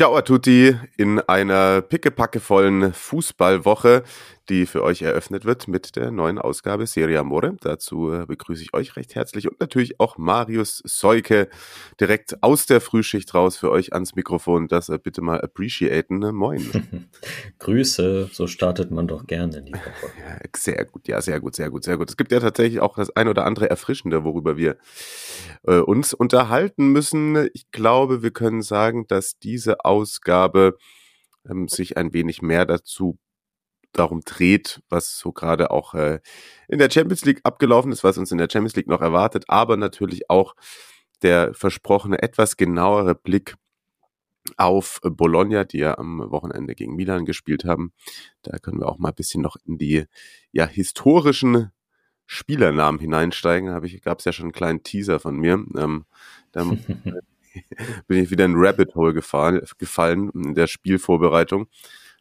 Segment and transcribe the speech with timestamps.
[0.00, 4.02] Ciao a tutti in einer pickepackevollen Fußballwoche,
[4.50, 7.56] die für euch eröffnet wird mit der neuen Ausgabe Serie Amore.
[7.60, 11.48] Dazu äh, begrüße ich euch recht herzlich und natürlich auch Marius Seuke
[12.00, 14.66] direkt aus der Frühschicht raus für euch ans Mikrofon.
[14.66, 16.18] Das bitte mal appreciaten.
[16.18, 16.32] Ne?
[16.32, 17.08] Moin.
[17.60, 20.10] Grüße, so startet man doch gerne in die Woche.
[20.56, 22.10] Sehr gut, ja, sehr gut, sehr gut, sehr gut.
[22.10, 24.76] Es gibt ja tatsächlich auch das ein oder andere Erfrischende, worüber wir
[25.62, 27.48] äh, uns unterhalten müssen.
[27.54, 30.76] Ich glaube, wir können sagen, dass diese Ausgabe
[31.48, 33.16] ähm, sich ein wenig mehr dazu
[33.92, 36.20] darum dreht, was so gerade auch äh,
[36.68, 39.76] in der Champions League abgelaufen ist, was uns in der Champions League noch erwartet, aber
[39.76, 40.54] natürlich auch
[41.22, 43.56] der versprochene etwas genauere Blick
[44.56, 47.92] auf Bologna, die ja am Wochenende gegen Milan gespielt haben.
[48.42, 50.06] Da können wir auch mal ein bisschen noch in die
[50.52, 51.70] ja historischen
[52.26, 53.70] Spielernamen hineinsteigen.
[53.70, 55.64] Habe ich gab es ja schon einen kleinen Teaser von mir.
[55.76, 56.04] Ähm,
[56.52, 56.64] da
[58.06, 61.66] bin ich wieder in Rabbit Hole gefallen, gefallen in der Spielvorbereitung.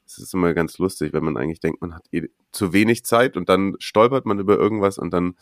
[0.10, 3.38] Es ist immer ganz lustig, wenn man eigentlich denkt, man hat eh zu wenig Zeit
[3.38, 5.36] und dann stolpert man über irgendwas und dann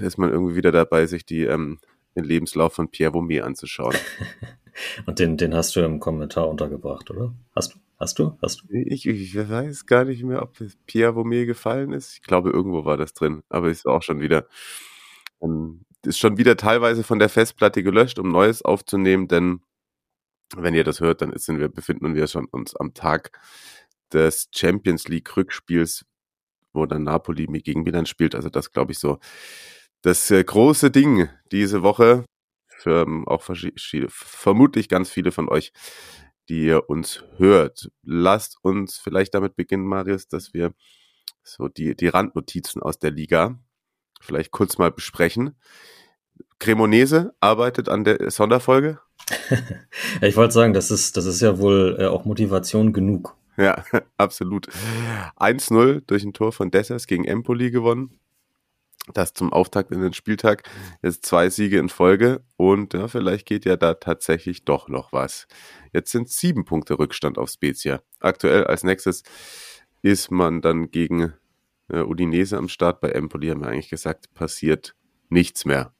[0.00, 1.78] ist man irgendwie wieder dabei, sich die, ähm,
[2.14, 3.96] den Lebenslauf von Pierre Vomier anzuschauen.
[5.06, 7.34] und den, den hast du im Kommentar untergebracht, oder?
[7.54, 7.78] Hast du?
[7.98, 8.36] Hast du?
[8.42, 8.74] Hast du?
[8.74, 12.12] Ich, ich weiß gar nicht mehr, ob es Pierre Vomier gefallen ist.
[12.12, 14.46] Ich glaube, irgendwo war das drin, aber ist auch schon wieder,
[15.40, 19.60] ähm, ist schon wieder teilweise von der Festplatte gelöscht, um Neues aufzunehmen, denn
[20.54, 23.38] wenn ihr das hört, dann sind wir, befinden wir schon uns am Tag
[24.12, 26.04] des Champions League Rückspiels,
[26.72, 28.34] wo dann Napoli gegen Milan spielt.
[28.34, 29.18] Also das glaube ich so
[30.02, 32.24] das äh, große Ding diese Woche
[32.68, 35.72] für ähm, auch vermutlich ganz viele von euch,
[36.48, 37.90] die ihr uns hört.
[38.02, 40.72] Lasst uns vielleicht damit beginnen, Marius, dass wir
[41.42, 43.58] so die, die Randnotizen aus der Liga
[44.20, 45.58] vielleicht kurz mal besprechen.
[46.58, 49.00] Cremonese arbeitet an der Sonderfolge.
[50.20, 53.36] Ich wollte sagen, das ist, das ist ja wohl äh, auch Motivation genug.
[53.56, 53.84] Ja,
[54.16, 54.68] absolut.
[55.36, 58.18] 1-0 durch ein Tor von Dessers gegen Empoli gewonnen.
[59.14, 60.68] Das zum Auftakt in den Spieltag.
[61.02, 65.46] Jetzt zwei Siege in Folge und ja, vielleicht geht ja da tatsächlich doch noch was.
[65.92, 68.02] Jetzt sind sieben Punkte Rückstand auf Spezia.
[68.18, 69.22] Aktuell als nächstes
[70.02, 71.34] ist man dann gegen
[71.88, 73.00] äh, Udinese am Start.
[73.00, 74.96] Bei Empoli haben wir eigentlich gesagt, passiert
[75.28, 75.92] nichts mehr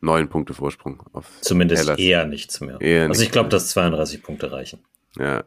[0.00, 1.98] neun Punkte Vorsprung auf Zumindest Hellas.
[1.98, 2.80] eher nichts mehr.
[2.80, 4.80] Eher also ich glaube, dass 32 Punkte reichen.
[5.16, 5.44] Ja.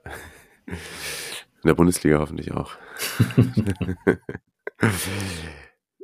[0.68, 2.72] In der Bundesliga hoffentlich auch.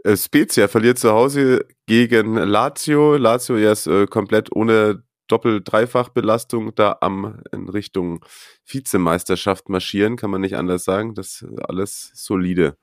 [0.03, 3.18] Äh, Spezia verliert zu Hause gegen Lazio.
[3.18, 8.24] Lazio erst äh, komplett ohne Doppel-Dreifach-Belastung da am in Richtung
[8.66, 11.16] Vizemeisterschaft marschieren, kann man nicht anders sagen.
[11.16, 12.78] Das ist alles solide.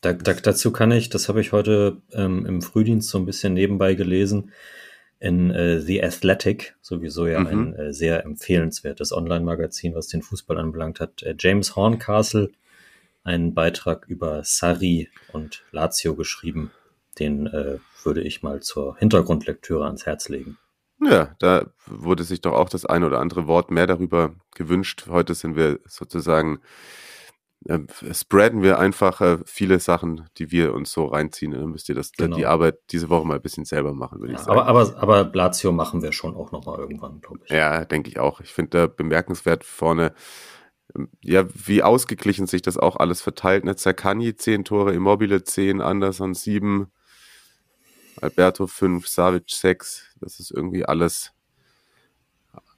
[0.00, 3.54] Da, da, dazu kann ich, das habe ich heute ähm, im Frühdienst so ein bisschen
[3.54, 4.52] nebenbei gelesen,
[5.20, 7.46] in äh, The Athletic, sowieso ja mhm.
[7.46, 11.22] ein äh, sehr empfehlenswertes Online-Magazin, was den Fußball anbelangt hat.
[11.22, 12.50] Äh, James Horncastle
[13.24, 16.70] einen Beitrag über Sarri und Lazio geschrieben.
[17.18, 20.56] Den äh, würde ich mal zur Hintergrundlektüre ans Herz legen.
[21.00, 25.06] Ja, da wurde sich doch auch das ein oder andere Wort mehr darüber gewünscht.
[25.08, 26.60] Heute sind wir sozusagen
[27.64, 27.80] äh,
[28.12, 31.52] spreaden wir einfach äh, viele Sachen, die wir uns so reinziehen.
[31.52, 32.36] Dann müsst ihr das, genau.
[32.36, 34.58] die Arbeit diese Woche mal ein bisschen selber machen, würde ja, ich sagen.
[34.58, 37.50] Aber, aber, aber Lazio machen wir schon auch nochmal irgendwann, glaube ich.
[37.50, 38.40] Ja, denke ich auch.
[38.40, 40.14] Ich finde da bemerkenswert vorne,
[40.94, 43.64] ähm, ja, wie ausgeglichen sich das auch alles verteilt.
[43.64, 43.74] Ne?
[43.74, 46.86] Zaccagni 10 Tore, Immobile 10, Anderson 7,
[48.20, 50.14] Alberto 5, Savic 6.
[50.20, 51.32] Das ist irgendwie alles,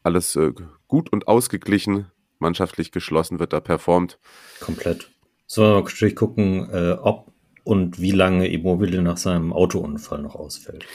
[0.03, 0.53] alles äh,
[0.89, 4.19] gut und ausgeglichen mannschaftlich geschlossen wird da performt.
[4.61, 5.11] Komplett.
[5.47, 7.31] So, natürlich gucken, äh, ob
[7.64, 10.87] und wie lange Immobile nach seinem Autounfall noch ausfällt.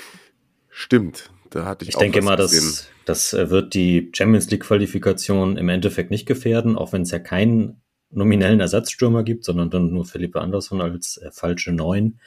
[0.70, 4.64] Stimmt, da hatte ich, ich auch denke mal, das, das äh, wird die Champions League
[4.64, 9.92] Qualifikation im Endeffekt nicht gefährden, auch wenn es ja keinen nominellen Ersatzstürmer gibt, sondern dann
[9.92, 12.20] nur Philippe Andersson als äh, falsche Neun.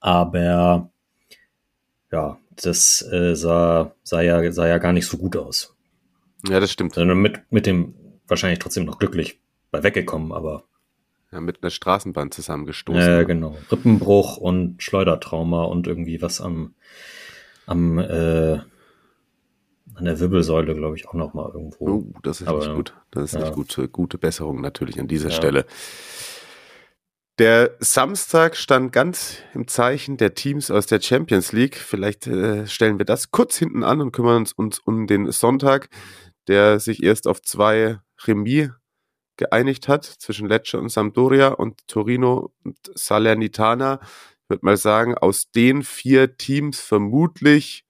[0.00, 0.90] Aber
[2.12, 5.74] ja, das äh, sah, sah, ja, sah ja gar nicht so gut aus.
[6.48, 6.94] Ja, das stimmt.
[6.94, 7.94] Sondern mit, mit dem
[8.26, 9.40] wahrscheinlich trotzdem noch glücklich
[9.70, 10.64] bei weggekommen, aber.
[11.32, 13.00] Ja, mit einer Straßenbahn zusammengestoßen.
[13.00, 13.56] Ja, äh, genau.
[13.70, 16.74] Rippenbruch und Schleudertrauma und irgendwie was am,
[17.66, 18.60] am äh,
[19.94, 21.88] an der Wirbelsäule, glaube ich, auch noch mal irgendwo.
[21.88, 22.94] Oh, das ist Aber, nicht gut.
[23.10, 23.40] Das ist ja.
[23.40, 23.76] nicht gut.
[23.92, 25.34] Gute Besserung natürlich an dieser Ja.
[25.34, 25.66] Stelle.
[27.38, 31.76] Der Samstag stand ganz im Zeichen der Teams aus der Champions League.
[31.76, 35.88] Vielleicht äh, stellen wir das kurz hinten an und kümmern uns, uns um den Sonntag,
[36.46, 38.70] der sich erst auf zwei Remis
[39.36, 44.00] geeinigt hat zwischen Lecce und Sampdoria und Torino und Salernitana.
[44.02, 47.84] Ich würde mal sagen, aus den vier Teams vermutlich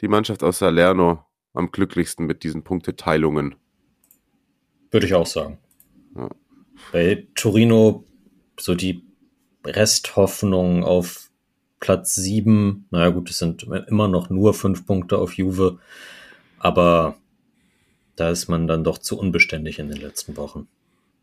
[0.00, 1.24] die Mannschaft aus Salerno
[1.54, 3.54] am glücklichsten mit diesen Punkteteilungen.
[4.90, 5.58] Würde ich auch sagen.
[6.16, 6.28] Ja.
[6.92, 8.04] Bei Torino
[8.58, 9.06] so die
[9.64, 11.30] Resthoffnung auf
[11.80, 12.86] Platz 7.
[12.90, 15.78] Naja gut, es sind immer noch nur fünf Punkte auf Juve,
[16.58, 17.16] aber
[18.22, 20.68] da ist man dann doch zu unbeständig in den letzten Wochen.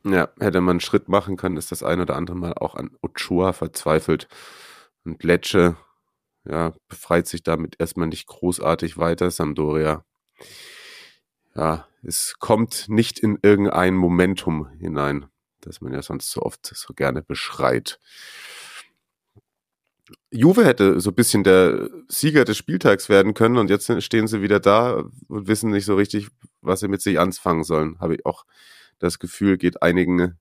[0.04, 2.92] Ja, hätte man einen Schritt machen können, ist das ein oder andere Mal auch an
[3.01, 4.28] Ochoa verzweifelt.
[5.06, 5.78] Und Lecce,
[6.44, 9.31] ja, befreit sich damit erstmal nicht großartig weiter.
[9.31, 10.04] Sampdoria,
[11.56, 15.28] ja, es kommt nicht in irgendein Momentum hinein,
[15.62, 17.98] das man ja sonst so oft so gerne beschreit.
[20.32, 24.42] Juve hätte so ein bisschen der Sieger des Spieltags werden können und jetzt stehen sie
[24.42, 26.28] wieder da und wissen nicht so richtig,
[26.62, 28.00] was sie mit sich anfangen sollen.
[28.00, 28.46] Habe ich auch
[29.00, 30.38] das Gefühl, geht einigen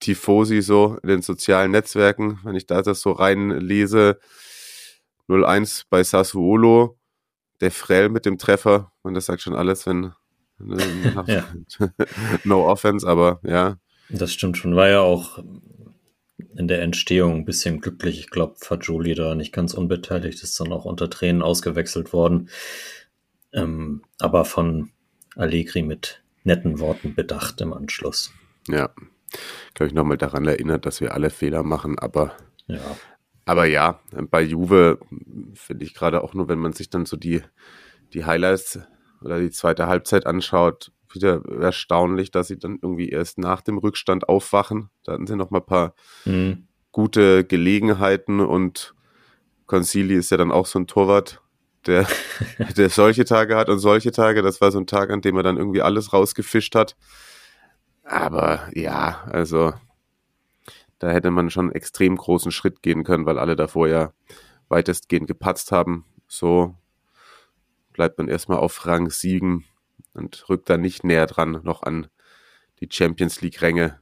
[0.00, 4.18] Tifosi so in den sozialen Netzwerken, wenn ich da das so reinlese.
[5.28, 6.98] 0-1 bei Sassuolo,
[7.60, 10.12] der Frell mit dem Treffer, und das sagt schon alles, wenn
[11.26, 11.44] Ja.
[12.44, 13.78] no offense, aber ja,
[14.08, 14.76] Das stimmt schon.
[14.76, 15.38] War ja auch
[16.56, 18.20] in der Entstehung ein bisschen glücklich.
[18.20, 22.48] Ich glaube, Fagioli da nicht ganz unbeteiligt, ist dann auch unter Tränen ausgewechselt worden.
[23.52, 24.90] Ähm, aber von
[25.36, 28.32] Allegri mit netten Worten bedacht im Anschluss.
[28.68, 28.90] ja,
[29.74, 32.36] glaube ich nochmal daran erinnert, dass wir alle Fehler machen, aber
[32.66, 32.96] Ja,
[33.46, 34.00] Aber ja,
[34.30, 34.98] bei Juve
[35.54, 37.42] finde ich gerade auch nur, wenn man sich dann so die,
[38.12, 38.80] die Highlights
[39.22, 44.28] oder die zweite Halbzeit anschaut, wieder erstaunlich, dass sie dann irgendwie erst nach dem Rückstand
[44.28, 44.90] aufwachen.
[45.04, 45.94] Da hatten sie noch mal ein paar
[46.24, 48.94] hm, gute Gelegenheiten und
[49.66, 51.42] Concili ist ja dann auch so ein Torwart,
[51.86, 52.06] der,
[52.76, 54.42] der solche Tage hat und solche Tage.
[54.42, 56.96] Das war so ein Tag, an dem er dann irgendwie alles rausgefischt hat.
[58.04, 59.72] Aber ja, also
[60.98, 64.12] da hätte man schon einen extrem großen Schritt gehen können, weil alle davor ja
[64.68, 66.04] weitestgehend gepatzt haben.
[66.28, 66.74] So
[67.92, 69.64] bleibt man erstmal auf Rang 7
[70.14, 72.08] und rückt dann nicht näher dran noch an
[72.80, 74.00] die Champions League Ränge.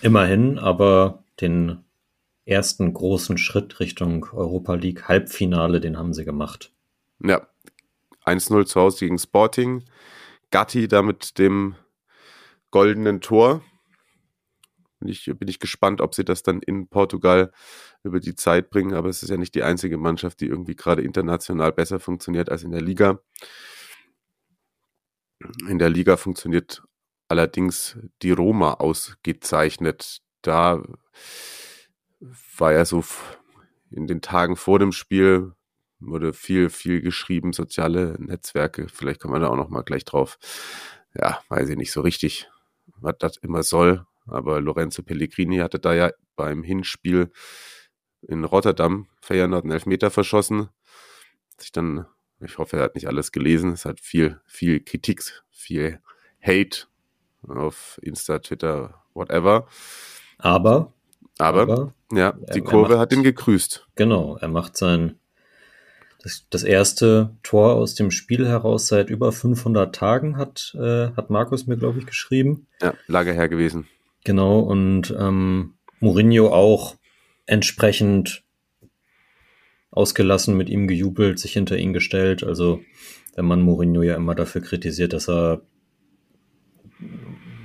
[0.00, 1.84] immerhin, aber den
[2.44, 6.72] ersten großen Schritt Richtung Europa League Halbfinale, den haben sie gemacht.
[7.22, 7.46] Ja,
[8.24, 9.84] 1-0 zu Hause gegen Sporting.
[10.50, 11.74] Gatti da mit dem
[12.70, 13.62] goldenen Tor.
[15.00, 17.50] Bin ich, bin ich gespannt, ob sie das dann in Portugal
[18.02, 18.94] über die Zeit bringen.
[18.94, 22.62] Aber es ist ja nicht die einzige Mannschaft, die irgendwie gerade international besser funktioniert als
[22.62, 23.20] in der Liga.
[25.68, 26.82] In der Liga funktioniert
[27.28, 30.20] allerdings die Roma ausgezeichnet.
[30.42, 30.82] Da
[32.56, 33.04] war ja so
[33.90, 35.52] in den Tagen vor dem Spiel
[36.06, 38.88] wurde viel, viel geschrieben, soziale Netzwerke.
[38.88, 40.38] Vielleicht kommen wir da auch noch mal gleich drauf.
[41.14, 42.48] Ja, weiß ich nicht so richtig,
[42.96, 44.06] was das immer soll.
[44.26, 47.30] Aber Lorenzo Pellegrini hatte da ja beim Hinspiel
[48.22, 50.68] in Rotterdam Feyenoord einen Elfmeter verschossen.
[51.58, 52.06] Sich dann,
[52.40, 53.72] ich hoffe, er hat nicht alles gelesen.
[53.72, 56.00] Es hat viel, viel Kritik, viel
[56.42, 56.86] Hate
[57.46, 59.66] auf Insta, Twitter, whatever.
[60.38, 60.92] Aber,
[61.38, 63.86] Aber, aber ja, die er Kurve macht- hat ihn gegrüßt.
[63.94, 65.18] Genau, er macht sein
[66.22, 71.28] das, das erste Tor aus dem Spiel heraus seit über 500 Tagen hat äh, hat
[71.28, 72.66] Markus mir glaube ich geschrieben.
[72.80, 73.86] Ja, lange her gewesen.
[74.24, 76.96] Genau und ähm, Mourinho auch
[77.44, 78.42] entsprechend
[79.94, 82.42] ausgelassen mit ihm gejubelt, sich hinter ihn gestellt.
[82.42, 82.82] Also
[83.36, 85.62] wenn man Mourinho ja immer dafür kritisiert, dass er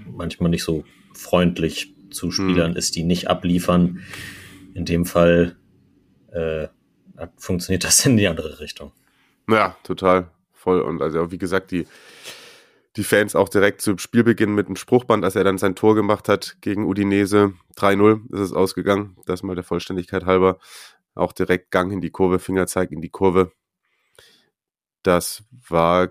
[0.06, 0.84] manchmal nicht so
[1.14, 4.02] freundlich zu Spielern ist, die nicht abliefern.
[4.74, 5.56] In dem Fall
[6.32, 6.68] äh,
[7.38, 8.92] funktioniert das in die andere Richtung.
[9.50, 10.30] Ja, total.
[10.54, 10.82] Voll.
[10.82, 11.88] Und also, wie gesagt, die,
[12.96, 16.30] die Fans auch direkt zu Spielbeginn mit dem Spruchband, als er dann sein Tor gemacht
[16.30, 17.54] hat gegen Udinese.
[17.76, 19.16] 3-0 ist es ausgegangen.
[19.26, 20.60] Das mal der Vollständigkeit halber.
[21.20, 23.52] Auch direkt Gang in die Kurve, Fingerzeig in die Kurve.
[25.04, 26.10] Das war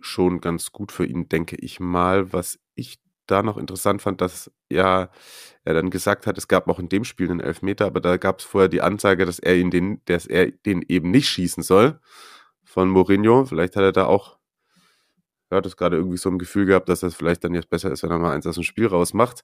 [0.00, 2.32] schon ganz gut für ihn, denke ich mal.
[2.32, 5.10] Was ich da noch interessant fand, dass ja
[5.64, 8.38] er dann gesagt hat, es gab auch in dem Spiel einen Elfmeter, aber da gab
[8.40, 12.00] es vorher die Ansage, dass er ihn den, dass er den eben nicht schießen soll
[12.64, 13.44] von Mourinho.
[13.44, 14.38] Vielleicht hat er da auch
[15.50, 18.02] ja, das gerade irgendwie so ein Gefühl gehabt, dass das vielleicht dann jetzt besser ist,
[18.02, 19.42] wenn er mal eins aus dem Spiel rausmacht.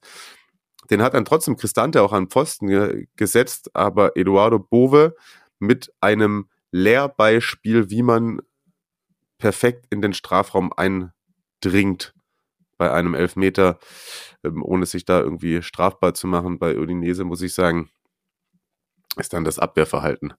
[0.89, 5.15] Den hat dann trotzdem Cristante auch an Pfosten ge gesetzt, aber Eduardo Bove
[5.59, 8.41] mit einem Lehrbeispiel, wie man
[9.37, 12.13] perfekt in den Strafraum eindringt
[12.77, 13.79] bei einem Elfmeter,
[14.43, 16.59] ähm, ohne sich da irgendwie strafbar zu machen.
[16.59, 17.89] Bei Udinese muss ich sagen,
[19.17, 20.33] ist dann das Abwehrverhalten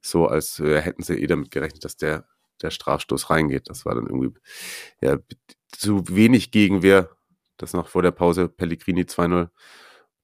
[0.00, 2.26] so, als äh, hätten sie eh damit gerechnet, dass der,
[2.62, 3.68] der Strafstoß reingeht.
[3.68, 4.32] Das war dann irgendwie
[5.00, 5.18] ja,
[5.68, 7.10] zu wenig Gegenwehr.
[7.58, 9.48] Das noch vor der Pause Pellegrini 2-0.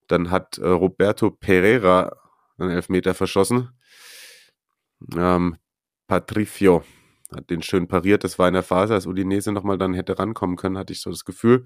[0.09, 2.17] Dann hat äh, Roberto Pereira
[2.59, 3.71] einen Elfmeter verschossen.
[5.17, 5.57] Ähm,
[6.07, 6.85] Patricio
[7.35, 8.25] hat den schön pariert.
[8.25, 11.11] Das war in der Phase, als Udinese nochmal dann hätte rankommen können, hatte ich so
[11.11, 11.65] das Gefühl.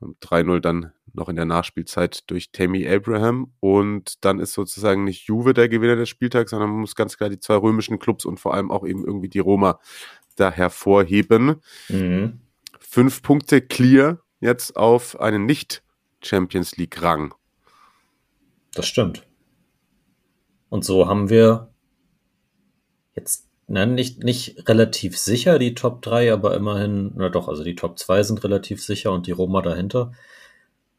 [0.00, 3.52] 3-0 dann noch in der Nachspielzeit durch Tammy Abraham.
[3.60, 7.30] Und dann ist sozusagen nicht Juve der Gewinner des Spieltags, sondern man muss ganz klar
[7.30, 9.80] die zwei römischen Clubs und vor allem auch eben irgendwie die Roma
[10.36, 11.56] da hervorheben.
[11.88, 12.40] Mhm.
[12.78, 17.34] Fünf Punkte clear jetzt auf einen Nicht-Champions League-Rang.
[18.74, 19.26] Das stimmt.
[20.68, 21.70] Und so haben wir
[23.14, 27.74] jetzt Nein, nicht, nicht relativ sicher die Top 3, aber immerhin, na doch, also die
[27.74, 30.12] Top 2 sind relativ sicher und die Roma dahinter.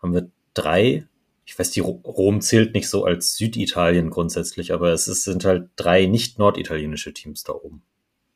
[0.02, 1.08] Haben wir drei,
[1.46, 5.70] ich weiß, die Rom zählt nicht so als Süditalien grundsätzlich, aber es ist, sind halt
[5.78, 7.84] drei nicht norditalienische Teams da oben.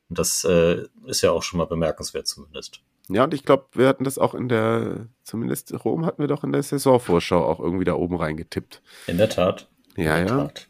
[0.09, 2.81] Und das äh, ist ja auch schon mal bemerkenswert zumindest.
[3.09, 6.43] Ja, und ich glaube, wir hatten das auch in der, zumindest Rom hatten wir doch
[6.43, 8.81] in der Saisonvorschau auch irgendwie da oben reingetippt.
[9.07, 9.69] In der Tat.
[9.97, 10.25] Ja, der ja.
[10.25, 10.67] Tat.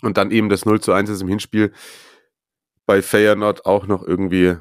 [0.00, 1.72] Und dann eben das 0 zu 1 ist im Hinspiel
[2.86, 4.56] bei Feyenoord auch noch irgendwie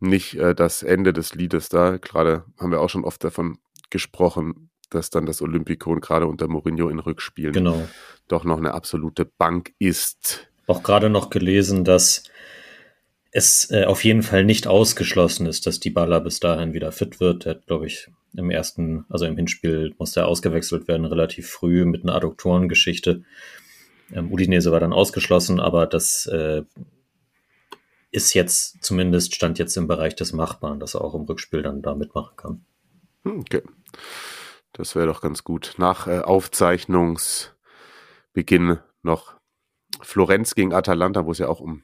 [0.00, 1.96] nicht äh, das Ende des Liedes da.
[1.96, 3.58] Gerade haben wir auch schon oft davon
[3.90, 7.88] gesprochen, dass dann das Olympikon gerade unter Mourinho in Rückspielen genau.
[8.28, 10.48] doch noch eine absolute Bank ist.
[10.66, 12.24] Auch gerade noch gelesen, dass
[13.34, 17.18] es äh, auf jeden Fall nicht ausgeschlossen ist, dass die Baller bis dahin wieder fit
[17.18, 17.46] wird.
[17.46, 21.84] Er hat, glaube ich, im ersten, also im Hinspiel musste er ausgewechselt werden, relativ früh
[21.84, 23.24] mit einer Adduktorengeschichte.
[24.12, 26.62] Ähm, Udinese war dann ausgeschlossen, aber das äh,
[28.12, 31.82] ist jetzt zumindest, stand jetzt im Bereich des Machbaren, dass er auch im Rückspiel dann
[31.82, 32.64] da mitmachen kann.
[33.24, 33.62] Hm, okay.
[34.72, 35.74] Das wäre doch ganz gut.
[35.76, 39.34] Nach äh, Aufzeichnungsbeginn noch
[40.02, 41.82] Florenz gegen Atalanta, wo es ja auch um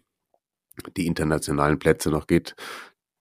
[0.97, 2.55] die internationalen Plätze noch geht.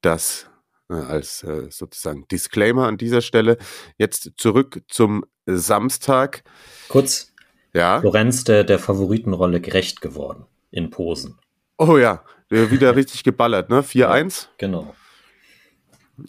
[0.02, 0.50] Das
[0.90, 3.58] äh, als äh, sozusagen Disclaimer an dieser Stelle.
[3.98, 6.44] Jetzt zurück zum Samstag.
[6.88, 7.34] Kurz.
[7.74, 8.00] Ja.
[8.02, 11.38] Florenz der, der Favoritenrolle gerecht geworden in Posen.
[11.78, 13.82] Oh ja, wieder richtig geballert, ne?
[13.84, 14.48] 4-1.
[14.58, 14.96] Genau.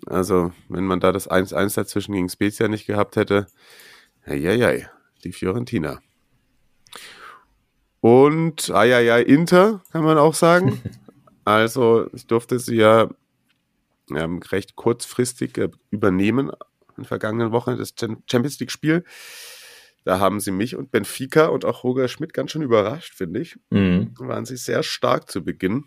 [0.07, 3.47] Also, wenn man da das 1-1 dazwischen gegen Spezia nicht gehabt hätte,
[4.27, 4.71] ja,
[5.25, 6.01] die Fiorentina.
[8.01, 10.81] Und eieiei, Inter, kann man auch sagen.
[11.44, 13.09] also, ich durfte sie ja
[14.14, 16.50] ähm, recht kurzfristig äh, übernehmen
[16.97, 19.04] in vergangenen Wochen, das Champions League-Spiel.
[20.04, 23.59] Da haben sie mich und Benfica und auch Roger Schmidt ganz schön überrascht, finde ich.
[23.70, 24.14] Mhm.
[24.18, 25.85] Waren sie sehr stark zu Beginn.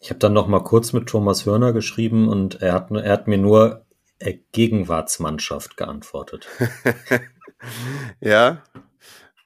[0.00, 3.28] Ich habe dann noch mal kurz mit Thomas Hörner geschrieben und er hat, er hat
[3.28, 3.84] mir nur
[4.18, 6.48] äh, Gegenwartsmannschaft geantwortet.
[8.20, 8.62] ja,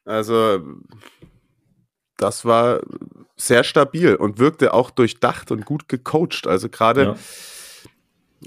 [0.05, 0.61] also
[2.25, 2.81] das war
[3.37, 6.47] sehr stabil und wirkte auch durchdacht und gut gecoacht.
[6.47, 7.17] Also gerade ja.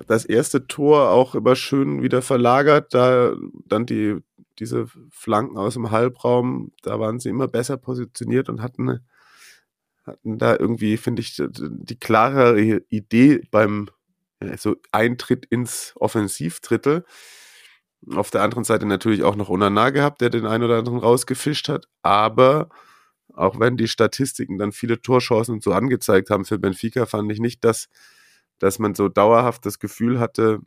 [0.07, 3.33] das erste Tor auch immer schön wieder verlagert, da
[3.67, 4.17] dann die
[4.57, 9.01] diese Flanken aus dem Halbraum, da waren sie immer besser positioniert und hatten,
[10.03, 13.91] hatten da irgendwie, finde ich, die klarere Idee beim
[14.57, 17.05] so Eintritt ins Offensivdrittel.
[18.15, 21.69] Auf der anderen Seite natürlich auch noch Unana gehabt, der den einen oder anderen rausgefischt
[21.69, 21.87] hat.
[22.01, 22.69] Aber
[23.37, 27.63] auch wenn die Statistiken dann viele Torchancen so angezeigt haben für Benfica, fand ich nicht,
[27.63, 27.87] dass,
[28.59, 30.59] dass man so dauerhaft das Gefühl hatte,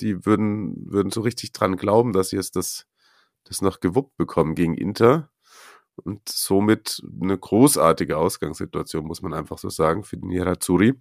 [0.00, 2.86] die würden, würden so richtig dran glauben, dass sie jetzt das,
[3.44, 5.30] das noch gewuppt bekommen gegen Inter.
[5.96, 10.94] Und somit eine großartige Ausgangssituation, muss man einfach so sagen, für den Nerazzurri.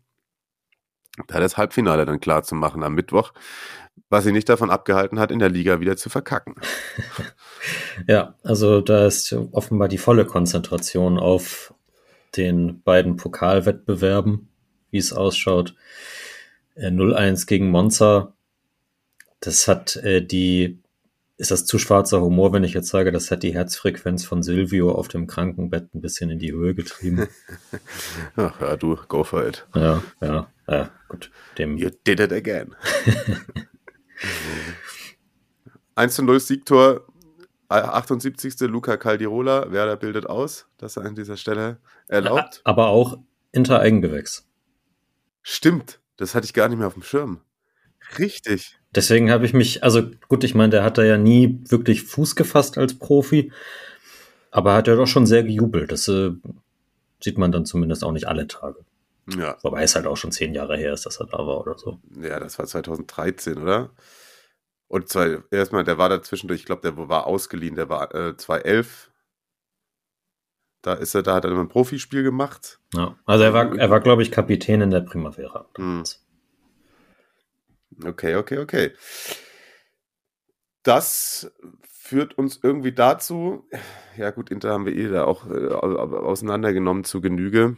[1.27, 3.33] Da das Halbfinale dann klar zu machen am Mittwoch,
[4.09, 6.55] was sie nicht davon abgehalten hat, in der Liga wieder zu verkacken.
[8.07, 11.73] ja, also da ist offenbar die volle Konzentration auf
[12.37, 14.49] den beiden Pokalwettbewerben,
[14.91, 15.75] wie es ausschaut.
[16.77, 18.33] 0-1 äh, gegen Monza
[19.39, 20.81] das hat äh, die,
[21.37, 24.91] ist das zu schwarzer Humor, wenn ich jetzt sage, das hat die Herzfrequenz von Silvio
[24.91, 27.27] auf dem Krankenbett ein bisschen in die Höhe getrieben.
[28.35, 29.65] Ach ja, du, go for it.
[29.73, 31.31] Ja, ja, ja, gut.
[31.57, 32.75] Dem you did it again.
[35.95, 37.05] 1 zu 0 Siegtor,
[37.69, 38.59] 78.
[38.61, 42.61] Luca Caldirola, Werder bildet aus, dass er an dieser Stelle erlaubt.
[42.63, 43.17] Aber auch
[43.51, 44.47] Inter Eigengewächs.
[45.41, 47.41] Stimmt, das hatte ich gar nicht mehr auf dem Schirm.
[48.17, 48.79] Richtig.
[48.95, 52.35] Deswegen habe ich mich, also gut, ich meine, der hat da ja nie wirklich Fuß
[52.35, 53.51] gefasst als Profi,
[54.51, 55.91] aber hat ja doch schon sehr gejubelt.
[55.91, 56.31] Das äh,
[57.21, 58.79] sieht man dann zumindest auch nicht alle Tage.
[59.37, 59.57] Ja.
[59.61, 61.99] Wobei es halt auch schon zehn Jahre her ist, dass er da war oder so.
[62.19, 63.91] Ja, das war 2013, oder?
[64.87, 68.35] Und zwei, erstmal, der war da zwischendurch, ich glaube, der war ausgeliehen, der war äh,
[68.35, 69.11] 2011.
[70.81, 72.79] Da ist er, da hat er ein Profispiel gemacht.
[72.93, 75.69] Ja, also er war, er war, glaube ich, Kapitän in der Primavera.
[75.75, 76.03] Hm.
[78.03, 78.93] Okay, okay, okay.
[80.83, 81.51] Das
[81.83, 83.67] führt uns irgendwie dazu,
[84.17, 87.77] ja gut, Inter haben wir eh da auch äh, auseinandergenommen zu Genüge.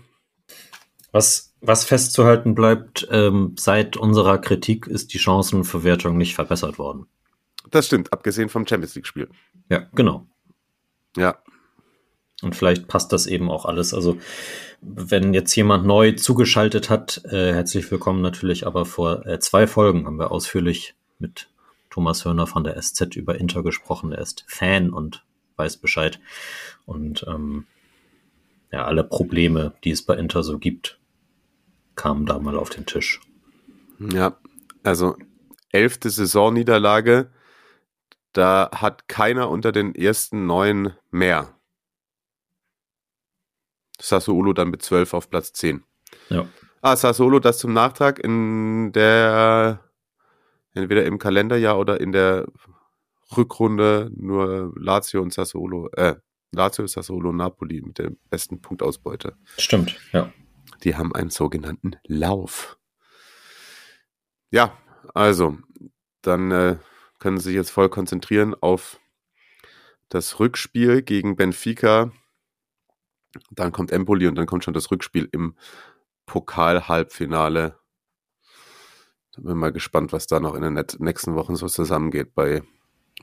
[1.11, 7.05] Was, was festzuhalten bleibt, ähm, seit unserer Kritik ist die Chancenverwertung nicht verbessert worden.
[7.69, 9.29] Das stimmt, abgesehen vom Champions League-Spiel.
[9.69, 10.25] Ja, genau.
[11.17, 11.37] Ja.
[12.41, 13.93] Und vielleicht passt das eben auch alles.
[13.93, 14.17] Also,
[14.81, 18.65] wenn jetzt jemand neu zugeschaltet hat, äh, herzlich willkommen natürlich.
[18.65, 21.49] Aber vor äh, zwei Folgen haben wir ausführlich mit
[21.91, 24.11] Thomas Hörner von der SZ über Inter gesprochen.
[24.11, 25.23] Er ist Fan und
[25.57, 26.19] weiß Bescheid.
[26.85, 27.67] Und ähm,
[28.71, 30.97] ja, alle Probleme, die es bei Inter so gibt,
[32.01, 33.21] kamen da mal auf den Tisch.
[33.99, 34.35] Ja,
[34.81, 35.15] also
[35.71, 37.29] elfte Saisonniederlage,
[38.33, 41.55] da hat keiner unter den ersten neun mehr.
[43.99, 45.83] Sassuolo dann mit zwölf auf Platz zehn.
[46.29, 46.47] Ja.
[46.81, 49.83] Ah, Sassuolo, das zum Nachtrag in der
[50.73, 52.47] entweder im Kalenderjahr oder in der
[53.37, 56.15] Rückrunde nur Lazio und Sassuolo, äh,
[56.51, 59.35] Lazio, Sassuolo, Napoli mit der besten Punktausbeute.
[59.57, 60.33] Stimmt, ja.
[60.83, 62.77] Die haben einen sogenannten Lauf.
[64.49, 64.77] Ja,
[65.13, 65.57] also,
[66.21, 66.77] dann äh,
[67.19, 68.99] können Sie sich jetzt voll konzentrieren auf
[70.09, 72.11] das Rückspiel gegen Benfica.
[73.51, 75.55] Dann kommt Empoli und dann kommt schon das Rückspiel im
[76.25, 77.81] Pokal-Halbfinale
[79.33, 82.63] da bin mal gespannt, was da noch in den nächsten Wochen so zusammengeht bei,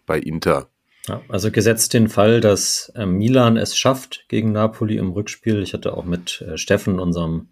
[0.07, 0.71] bei Inter.
[1.09, 5.63] Ja, also gesetzt den Fall, dass äh, Milan es schafft gegen Napoli im Rückspiel.
[5.63, 7.49] Ich hatte auch mit äh, Steffen, unserem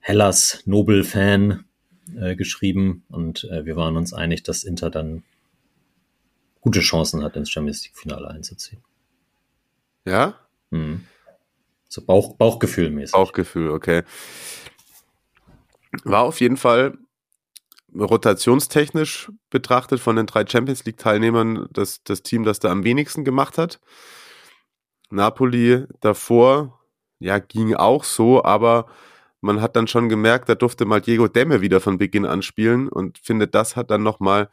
[0.00, 1.64] Hellas Nobel-Fan,
[2.16, 5.22] äh, geschrieben und äh, wir waren uns einig, dass Inter dann
[6.60, 8.82] gute Chancen hat, ins Champions League-Finale einzuziehen.
[10.04, 10.38] Ja?
[10.70, 11.04] Mhm.
[11.88, 13.12] So Bauch, Bauchgefühlmäßig.
[13.12, 14.02] Bauchgefühl, okay.
[16.04, 16.96] War auf jeden Fall
[17.98, 23.58] rotationstechnisch betrachtet von den drei Champions League-Teilnehmern das, das Team, das da am wenigsten gemacht
[23.58, 23.80] hat.
[25.10, 26.80] Napoli davor,
[27.18, 28.86] ja, ging auch so, aber
[29.40, 32.88] man hat dann schon gemerkt, da durfte mal Diego Demme wieder von Beginn an spielen
[32.88, 34.48] und finde, das hat dann nochmal,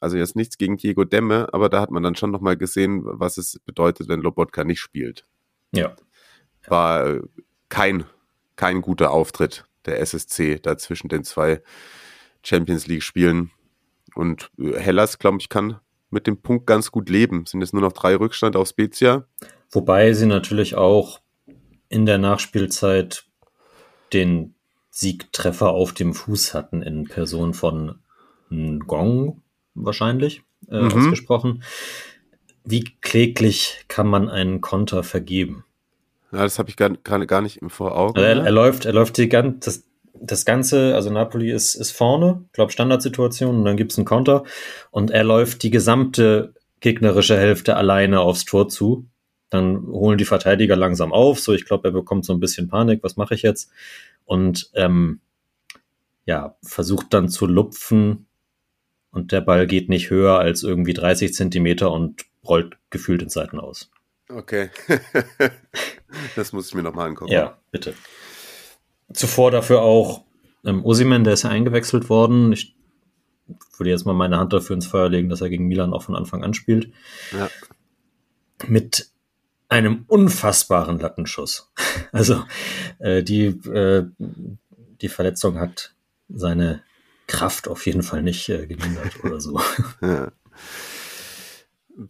[0.00, 3.36] also jetzt nichts gegen Diego Demme, aber da hat man dann schon nochmal gesehen, was
[3.36, 5.26] es bedeutet, wenn Lobotka nicht spielt.
[5.72, 5.96] Ja.
[6.68, 7.22] War äh,
[7.68, 8.04] kein,
[8.56, 11.60] kein guter Auftritt der SSC da zwischen den zwei
[12.44, 13.50] Champions League spielen.
[14.14, 15.78] Und äh, Hellas, glaube ich, kann
[16.10, 17.46] mit dem Punkt ganz gut leben.
[17.46, 19.26] Sind jetzt nur noch drei Rückstand auf Spezia.
[19.70, 21.20] Wobei sie natürlich auch
[21.88, 23.24] in der Nachspielzeit
[24.12, 24.54] den
[24.90, 27.98] Siegtreffer auf dem Fuß hatten in Person von
[28.50, 29.42] Gong
[29.74, 30.92] wahrscheinlich äh, mhm.
[30.92, 31.62] ausgesprochen.
[32.64, 35.64] Wie kläglich kann man einen Konter vergeben?
[36.30, 38.18] Ja, das habe ich gar, gar, gar nicht vor Augen.
[38.18, 41.90] Also er, er, läuft, er läuft die ganze, das, das Ganze, also Napoli ist, ist
[41.92, 44.44] vorne, glaube Standardsituation, und dann gibt es einen Konter
[44.90, 49.06] und er läuft die gesamte gegnerische Hälfte alleine aufs Tor zu.
[49.50, 53.02] Dann holen die Verteidiger langsam auf, so ich glaube, er bekommt so ein bisschen Panik,
[53.02, 53.70] was mache ich jetzt?
[54.24, 55.20] Und ähm,
[56.24, 58.26] ja, versucht dann zu lupfen
[59.10, 63.60] und der Ball geht nicht höher als irgendwie 30 Zentimeter und rollt gefühlt in Seiten
[63.60, 63.90] aus.
[64.28, 64.70] Okay.
[66.36, 67.32] das muss ich mir nochmal angucken.
[67.32, 67.94] Ja, bitte
[69.12, 70.24] zuvor dafür auch
[70.64, 72.52] ähm, Osimen, der ist ja eingewechselt worden.
[72.52, 72.76] Ich
[73.76, 76.14] würde jetzt mal meine Hand dafür ins Feuer legen, dass er gegen Milan auch von
[76.14, 76.92] Anfang an spielt.
[77.32, 77.50] Ja.
[78.66, 79.10] Mit
[79.68, 81.70] einem unfassbaren Lattenschuss.
[82.14, 82.44] Also
[82.98, 85.94] äh, die, äh, die Verletzung hat
[86.28, 86.82] seine
[87.26, 89.58] Kraft auf jeden Fall nicht äh, gemindert oder so.
[90.02, 90.30] Ja.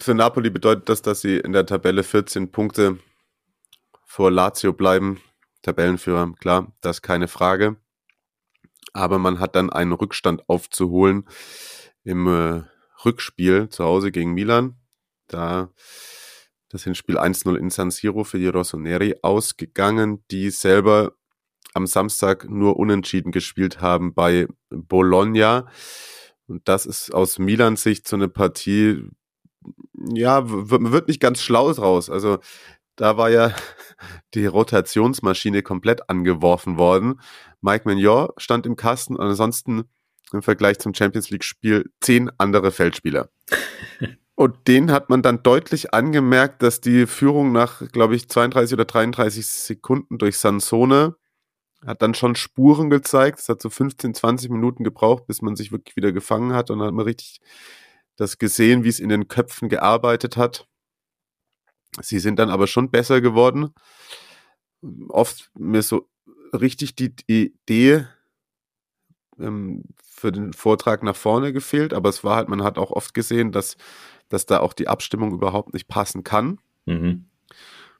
[0.00, 2.98] Für Napoli bedeutet das, dass sie in der Tabelle 14 Punkte
[4.04, 5.20] vor Lazio bleiben.
[5.62, 7.76] Tabellenführer, klar, das keine Frage.
[8.92, 11.26] Aber man hat dann einen Rückstand aufzuholen
[12.04, 12.62] im äh,
[13.04, 14.76] Rückspiel zu Hause gegen Milan.
[15.28, 15.70] Da
[16.68, 21.12] das Hinspiel 1-0 in San Siro für die Rossoneri ausgegangen, die selber
[21.74, 25.68] am Samstag nur unentschieden gespielt haben bei Bologna.
[26.46, 29.04] Und das ist aus Milans Sicht so eine Partie,
[30.14, 32.10] ja, wird nicht ganz schlau draus.
[32.10, 32.38] Also
[32.96, 33.54] da war ja
[34.34, 37.20] die Rotationsmaschine komplett angeworfen worden.
[37.60, 39.84] Mike Mignon stand im Kasten und ansonsten
[40.32, 43.28] im Vergleich zum Champions League-Spiel zehn andere Feldspieler.
[44.34, 48.86] Und den hat man dann deutlich angemerkt, dass die Führung nach, glaube ich, 32 oder
[48.86, 51.16] 33 Sekunden durch Sansone
[51.86, 53.40] hat dann schon Spuren gezeigt.
[53.40, 56.78] Es hat so 15, 20 Minuten gebraucht, bis man sich wirklich wieder gefangen hat und
[56.78, 57.40] dann hat man richtig
[58.16, 60.68] das gesehen, wie es in den Köpfen gearbeitet hat.
[62.00, 63.74] Sie sind dann aber schon besser geworden.
[65.08, 66.08] Oft mir so
[66.52, 68.06] richtig die Idee
[69.38, 73.14] ähm, für den Vortrag nach vorne gefehlt, aber es war halt, man hat auch oft
[73.14, 73.76] gesehen, dass,
[74.28, 76.58] dass da auch die Abstimmung überhaupt nicht passen kann.
[76.86, 77.26] Mhm.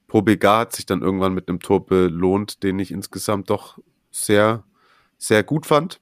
[0.07, 3.79] Pro BG hat sich dann irgendwann mit einem Tor belohnt, den ich insgesamt doch
[4.11, 4.65] sehr,
[5.19, 6.01] sehr gut fand.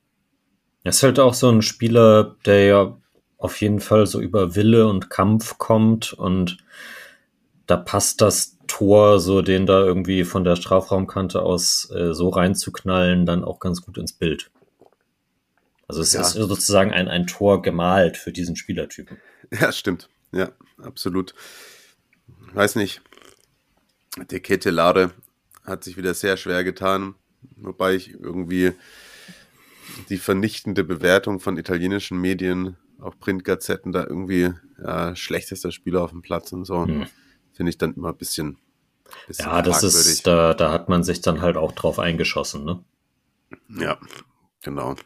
[0.83, 2.96] Er ist halt auch so ein Spieler, der ja
[3.38, 6.59] auf jeden Fall so über Wille und Kampf kommt und
[7.70, 13.26] da passt das Tor, so den da irgendwie von der Strafraumkante aus äh, so reinzuknallen,
[13.26, 14.50] dann auch ganz gut ins Bild.
[15.87, 16.20] Also es ja.
[16.20, 19.18] ist sozusagen ein, ein Tor gemalt für diesen Spielertypen.
[19.52, 20.09] Ja, stimmt.
[20.30, 21.35] Ja, absolut.
[22.52, 23.02] Weiß nicht.
[24.30, 25.11] Der Ketelare
[25.64, 27.16] hat sich wieder sehr schwer getan,
[27.56, 28.72] wobei ich irgendwie
[30.09, 36.22] die vernichtende Bewertung von italienischen Medien, auch Printgazetten, da irgendwie ja, schlechtester Spieler auf dem
[36.22, 36.87] Platz und so.
[36.87, 37.06] Hm
[37.61, 38.57] finde ich dann immer ein bisschen.
[39.27, 42.83] bisschen ja, das ist, da, da hat man sich dann halt auch drauf eingeschossen, ne?
[43.68, 43.99] Ja,
[44.62, 44.96] genau.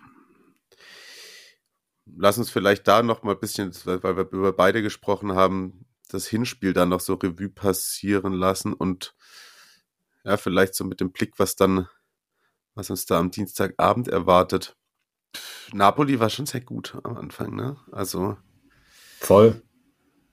[2.06, 6.28] Lass uns vielleicht da noch mal ein bisschen, weil wir über beide gesprochen haben, das
[6.28, 9.16] Hinspiel dann noch so Revue passieren lassen und
[10.22, 11.88] ja, vielleicht so mit dem Blick, was dann,
[12.76, 14.76] was uns da am Dienstagabend erwartet.
[15.72, 17.78] Napoli war schon sehr gut am Anfang, ne?
[17.90, 18.36] Also.
[19.18, 19.60] Voll.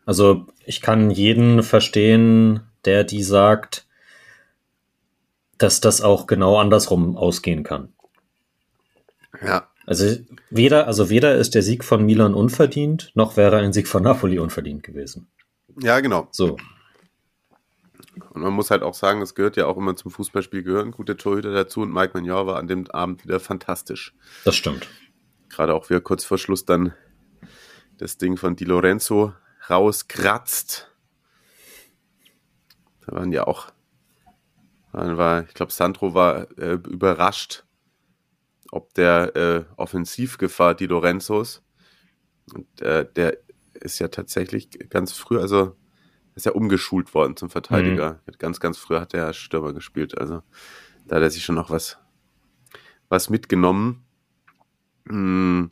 [0.05, 3.85] Also ich kann jeden verstehen, der die sagt,
[5.57, 7.93] dass das auch genau andersrum ausgehen kann.
[9.45, 9.67] Ja.
[9.85, 10.17] Also
[10.49, 14.39] weder, also weder ist der Sieg von Milan unverdient, noch wäre ein Sieg von Napoli
[14.39, 15.27] unverdient gewesen.
[15.81, 16.27] Ja, genau.
[16.31, 16.57] So.
[18.31, 21.17] Und man muss halt auch sagen, es gehört ja auch immer zum Fußballspiel gehören gute
[21.17, 24.13] Torhüter dazu und Mike Magnon war an dem Abend wieder fantastisch.
[24.45, 24.87] Das stimmt.
[25.49, 26.93] Gerade auch wir kurz vor Schluss dann
[27.97, 29.33] das Ding von Di Lorenzo
[29.71, 30.91] rauskratzt.
[33.05, 33.71] Da waren ja auch,
[34.91, 37.63] war, ich glaube, Sandro war äh, überrascht,
[38.71, 41.63] ob der äh, Offensivgefahr Di Lorenzos.
[42.53, 43.37] Und äh, der
[43.73, 45.75] ist ja tatsächlich ganz früh, also
[46.35, 48.21] ist ja umgeschult worden zum Verteidiger.
[48.25, 48.33] Mhm.
[48.37, 50.17] Ganz, ganz früh hat er Stürmer gespielt.
[50.17, 50.41] Also
[51.05, 51.97] da hat er sich schon noch was,
[53.09, 54.05] was mitgenommen.
[55.07, 55.69] Hm.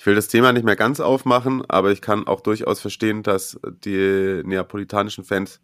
[0.00, 3.60] Ich will das Thema nicht mehr ganz aufmachen, aber ich kann auch durchaus verstehen, dass
[3.84, 5.60] die neapolitanischen Fans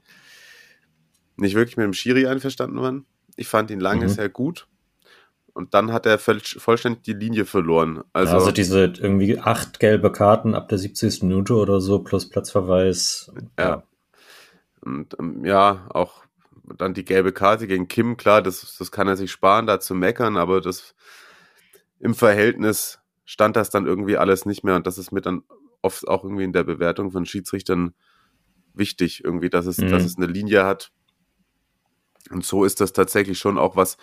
[1.39, 3.07] nicht wirklich mit dem Schiri einverstanden waren.
[3.37, 4.09] Ich fand ihn lange mhm.
[4.11, 4.69] sehr gut.
[5.55, 8.05] Und dann hat er vollständig die Linie verloren.
[8.13, 11.23] Also, also diese irgendwie acht gelbe Karten ab der 70.
[11.23, 13.33] Minute oder so plus Platzverweis.
[13.59, 13.65] Ja.
[13.65, 13.83] ja.
[14.83, 16.25] Und ähm, ja, auch
[16.77, 19.95] dann die gelbe Karte gegen Kim, klar, das, das kann er sich sparen, da zu
[19.95, 20.95] meckern, aber das
[22.01, 25.43] im Verhältnis stand das dann irgendwie alles nicht mehr und das ist mir dann
[25.83, 27.95] oft auch irgendwie in der Bewertung von Schiedsrichtern
[28.73, 29.89] wichtig, irgendwie, dass es, mhm.
[29.89, 30.93] dass es eine Linie hat.
[32.31, 33.99] Und so ist das tatsächlich schon auch was,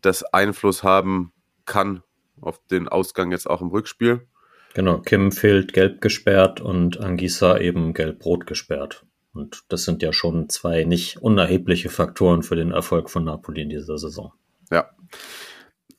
[0.00, 1.32] das Einfluss haben
[1.64, 2.02] kann
[2.40, 4.26] auf den Ausgang jetzt auch im Rückspiel.
[4.74, 9.06] Genau, Kim fehlt gelb gesperrt und Angisa eben gelb-rot gesperrt.
[9.32, 13.68] Und das sind ja schon zwei nicht unerhebliche Faktoren für den Erfolg von Napoli in
[13.70, 14.32] dieser Saison.
[14.70, 14.90] Ja.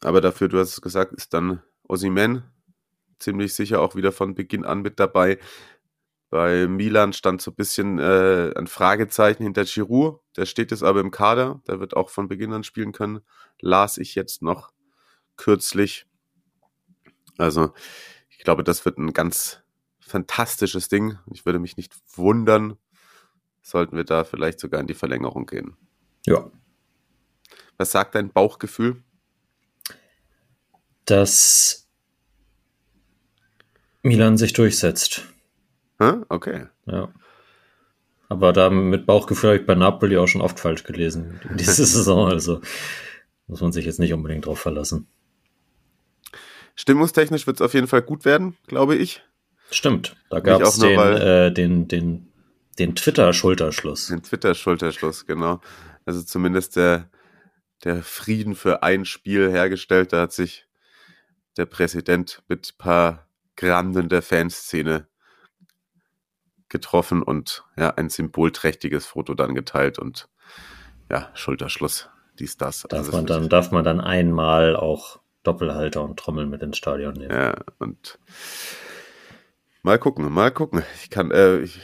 [0.02, 2.44] Aber dafür, du hast es gesagt, ist dann Osimen
[3.20, 5.40] ziemlich sicher auch wieder von Beginn an mit dabei.
[6.30, 10.20] Bei Milan stand so ein bisschen äh, ein Fragezeichen hinter Giroud.
[10.36, 11.62] Der steht jetzt aber im Kader.
[11.68, 13.22] Der wird auch von Beginn an spielen können.
[13.62, 14.72] Las ich jetzt noch
[15.38, 16.06] kürzlich.
[17.38, 17.74] Also,
[18.30, 19.62] ich glaube, das wird ein ganz
[20.00, 21.18] fantastisches Ding.
[21.32, 22.78] Ich würde mich nicht wundern,
[23.62, 25.78] sollten wir da vielleicht sogar in die Verlängerung gehen.
[26.26, 26.50] Ja.
[27.78, 29.04] Was sagt dein Bauchgefühl?
[31.08, 31.88] Dass
[34.04, 35.24] Milan sich durchsetzt.
[36.00, 36.24] Huh?
[36.30, 36.68] Okay.
[36.86, 37.12] Ja.
[38.30, 41.74] Aber da mit Bauchgefühl habe ich bei Napoli auch schon oft falsch gelesen in dieser
[41.86, 42.30] Saison.
[42.30, 42.62] Also
[43.48, 45.08] muss man sich jetzt nicht unbedingt drauf verlassen.
[46.76, 49.24] Stimmungstechnisch wird es auf jeden Fall gut werden, glaube ich.
[49.72, 50.16] Stimmt.
[50.30, 52.32] Da gab es den, äh, den, den,
[52.78, 54.08] den Twitter-Schulterschluss.
[54.08, 55.62] Den Twitter-Schulterschluss, genau.
[56.06, 57.10] Also zumindest der,
[57.84, 60.14] der Frieden für ein Spiel hergestellt.
[60.14, 60.67] Da hat sich
[61.58, 65.08] der Präsident mit ein paar Granden der Fanszene
[66.70, 70.30] getroffen und ja, ein symbolträchtiges Foto dann geteilt und
[71.10, 72.84] ja, Schulterschluss, dies, das.
[72.84, 77.14] Darf, also man, dann, darf man dann einmal auch Doppelhalter und Trommeln mit ins Stadion
[77.14, 77.32] nehmen.
[77.32, 78.20] Ja, und
[79.82, 80.84] mal gucken, mal gucken.
[81.02, 81.80] Ich kann, äh, ich,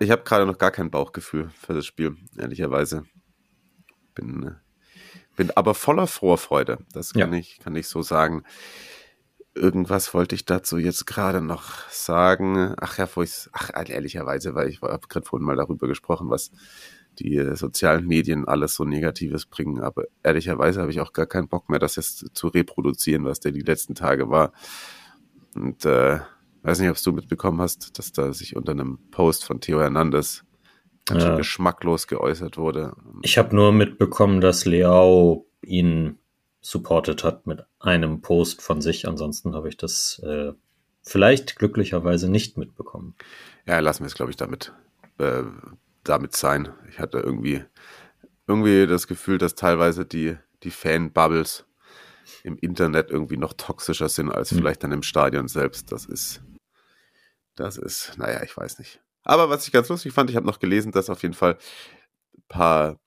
[0.00, 3.04] ich habe gerade noch gar kein Bauchgefühl für das Spiel, ehrlicherweise.
[4.14, 4.61] Bin, äh,
[5.36, 6.78] Bin aber voller Vorfreude.
[6.92, 7.38] Das kann Ja.
[7.38, 8.44] ich, kann ich so sagen.
[9.54, 12.74] Irgendwas wollte ich dazu jetzt gerade noch sagen.
[12.80, 16.50] Ach ja, wo ich's, ach, ehrlicherweise, weil ich habe gerade vorhin mal darüber gesprochen, was
[17.18, 19.80] die äh, sozialen Medien alles so Negatives bringen.
[19.80, 23.52] Aber ehrlicherweise habe ich auch gar keinen Bock mehr, das jetzt zu reproduzieren, was der
[23.52, 24.52] die letzten Tage war.
[25.54, 26.20] Und äh,
[26.62, 30.44] weiß nicht, ob du mitbekommen hast, dass da sich unter einem Post von Theo Hernandez
[31.10, 31.36] Ja.
[31.36, 32.94] geschmacklos geäußert wurde.
[33.22, 36.18] Ich habe nur mitbekommen, dass Leao ihn
[36.60, 39.08] supportet hat mit einem Post von sich.
[39.08, 40.52] Ansonsten habe ich das äh,
[41.02, 43.14] vielleicht glücklicherweise nicht mitbekommen.
[43.66, 44.72] Ja, lassen wir es, glaube ich, damit,
[45.18, 45.42] äh,
[46.04, 46.68] damit sein.
[46.88, 47.64] Ich hatte irgendwie,
[48.46, 51.64] irgendwie das Gefühl, dass teilweise die, die Fan-Bubbles
[52.44, 54.58] im Internet irgendwie noch toxischer sind als Hm.
[54.58, 55.90] vielleicht dann im Stadion selbst.
[55.90, 56.42] Das ist,
[57.56, 59.00] das ist, naja, ich weiß nicht.
[59.24, 61.58] Aber was ich ganz lustig fand, ich habe noch gelesen, dass auf jeden Fall
[62.36, 62.98] ein paar,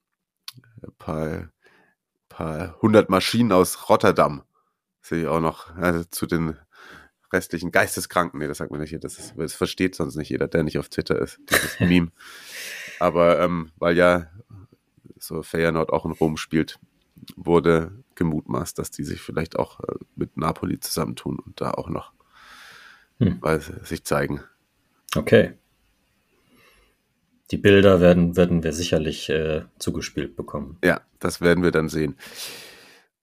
[0.97, 1.49] paar,
[2.29, 4.43] paar hundert Maschinen aus Rotterdam
[5.01, 6.57] sehe ich auch noch also zu den
[7.31, 8.39] restlichen Geisteskranken.
[8.39, 8.99] Nee, das sagt man nicht hier.
[8.99, 12.11] Das, ist, das versteht sonst nicht jeder, der nicht auf Twitter ist, dieses Meme.
[12.99, 14.31] Aber ähm, weil ja
[15.17, 16.79] so Feyenoord auch in Rom spielt,
[17.35, 22.15] wurde gemutmaßt, dass die sich vielleicht auch äh, mit Napoli zusammentun und da auch noch
[23.19, 23.37] Hm.
[23.41, 24.43] weil sich zeigen.
[25.15, 25.53] Okay.
[27.51, 30.77] Die Bilder werden, werden wir sicherlich äh, zugespielt bekommen.
[30.83, 32.17] Ja, das werden wir dann sehen.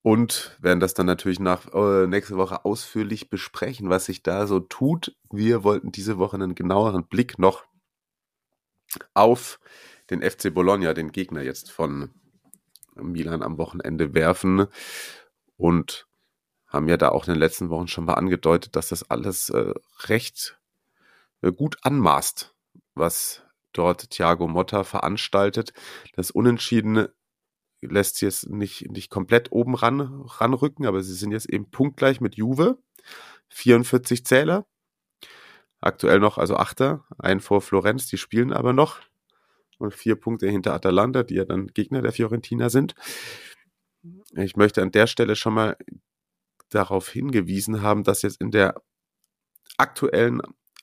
[0.03, 4.61] Und werden das dann natürlich nach, äh, nächste Woche ausführlich besprechen, was sich da so
[4.61, 5.17] tut.
[5.31, 7.65] Wir wollten diese Woche einen genaueren Blick noch
[9.15, 9.61] auf
[10.11, 12.11] den FC Bologna, den Gegner jetzt von
[12.95, 14.67] Milan am Wochenende werfen.
[15.57, 16.07] Und
[16.67, 19.75] haben ja da auch in den letzten Wochen schon mal angedeutet, dass das alles äh,
[20.09, 20.59] recht
[21.43, 22.55] äh, gut anmaßt,
[22.95, 23.42] was
[23.73, 25.73] dort Thiago Motta veranstaltet.
[26.15, 27.09] Das Unentschieden
[27.81, 32.21] lässt sie jetzt nicht, nicht komplett oben ran, ranrücken, aber sie sind jetzt eben punktgleich
[32.21, 32.79] mit Juve.
[33.49, 34.67] 44 Zähler.
[35.81, 39.01] Aktuell noch, also Achter, ein vor Florenz, die spielen aber noch.
[39.79, 42.95] Und vier Punkte hinter Atalanta, die ja dann Gegner der Fiorentina sind.
[44.37, 45.77] Ich möchte an der Stelle schon mal
[46.69, 48.81] darauf hingewiesen haben, dass jetzt in der
[49.77, 50.41] aktuellen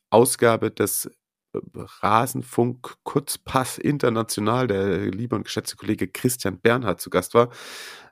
[0.10, 1.10] Ausgabe des
[1.54, 7.50] Rasenfunk Kurzpass International, der liebe und geschätzte Kollege Christian Bernhard zu Gast war.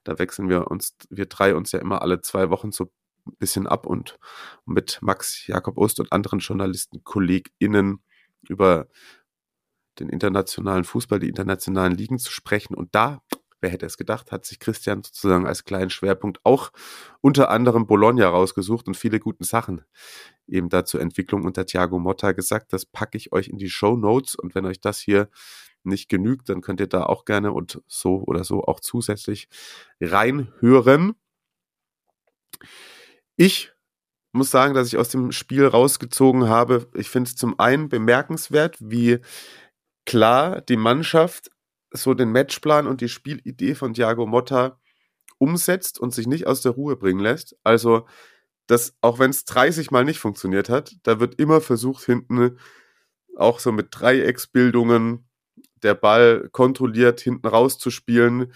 [0.03, 2.85] Da wechseln wir uns, wir drei uns ja immer alle zwei Wochen so
[3.27, 4.17] ein bisschen ab und
[4.65, 8.01] mit Max Jakob Ost und anderen Journalisten, KollegInnen
[8.47, 8.87] über
[9.99, 12.75] den internationalen Fußball, die internationalen Ligen zu sprechen.
[12.75, 13.21] Und da,
[13.61, 16.71] wer hätte es gedacht, hat sich Christian sozusagen als kleinen Schwerpunkt auch
[17.21, 19.81] unter anderem Bologna rausgesucht und viele guten Sachen
[20.47, 22.73] eben da zur Entwicklung unter Thiago Motta gesagt.
[22.73, 25.29] Das packe ich euch in die Show Notes und wenn euch das hier
[25.83, 29.47] nicht genügt, dann könnt ihr da auch gerne und so oder so auch zusätzlich
[30.01, 31.15] reinhören.
[33.35, 33.71] Ich
[34.33, 36.89] muss sagen, dass ich aus dem Spiel rausgezogen habe.
[36.93, 39.19] Ich finde es zum einen bemerkenswert, wie
[40.05, 41.51] klar die Mannschaft
[42.03, 44.79] so den Matchplan und die Spielidee von Thiago Motta
[45.37, 47.55] umsetzt und sich nicht aus der Ruhe bringen lässt.
[47.63, 48.07] Also,
[48.67, 52.57] dass auch wenn es 30 Mal nicht funktioniert hat, da wird immer versucht, hinten
[53.35, 55.27] auch so mit Dreiecksbildungen
[55.83, 58.51] der Ball kontrolliert hinten rauszuspielen.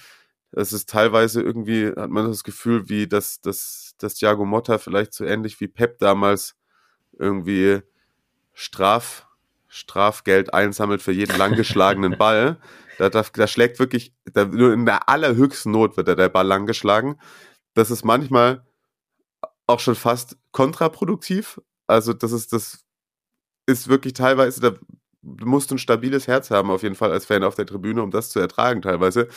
[0.52, 5.14] Das ist teilweise irgendwie, hat man das Gefühl, wie das, das, das Thiago Motta vielleicht
[5.14, 6.56] so ähnlich wie Pep damals
[7.18, 7.82] irgendwie
[8.54, 9.28] Straf,
[9.68, 12.58] Strafgeld einsammelt für jeden langgeschlagenen Ball.
[13.02, 16.46] Da, da, da schlägt wirklich, da, nur in der allerhöchsten Not wird da der Ball
[16.46, 17.20] langgeschlagen.
[17.74, 18.64] Das ist manchmal
[19.66, 21.60] auch schon fast kontraproduktiv.
[21.88, 22.86] Also das ist, das
[23.66, 24.74] ist wirklich teilweise, da
[25.24, 28.12] du musst ein stabiles Herz haben, auf jeden Fall als Fan auf der Tribüne, um
[28.12, 29.28] das zu ertragen teilweise.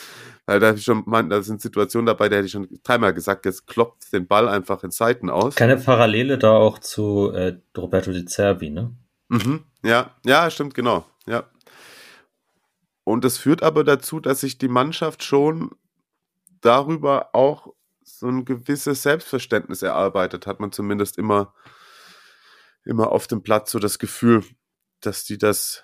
[0.45, 3.65] Weil da, schon, man, da sind Situationen dabei, da hätte ich schon dreimal gesagt, jetzt
[3.65, 5.55] kloppt den Ball einfach in Seiten aus.
[5.55, 8.91] Keine Parallele da auch zu äh, Roberto Di Cervi, ne?
[9.29, 11.05] Mhm, ja, ja, stimmt, genau.
[11.25, 11.45] Ja.
[13.05, 15.69] Und das führt aber dazu, dass sich die Mannschaft schon
[16.59, 21.53] darüber auch so ein gewisses Selbstverständnis erarbeitet, hat man zumindest immer,
[22.83, 24.43] immer auf dem Platz so das Gefühl,
[25.01, 25.83] dass die das,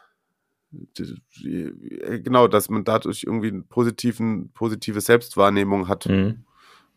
[0.71, 6.45] die, die, genau, dass man dadurch irgendwie einen positiven, positive Selbstwahrnehmung hat Mhm.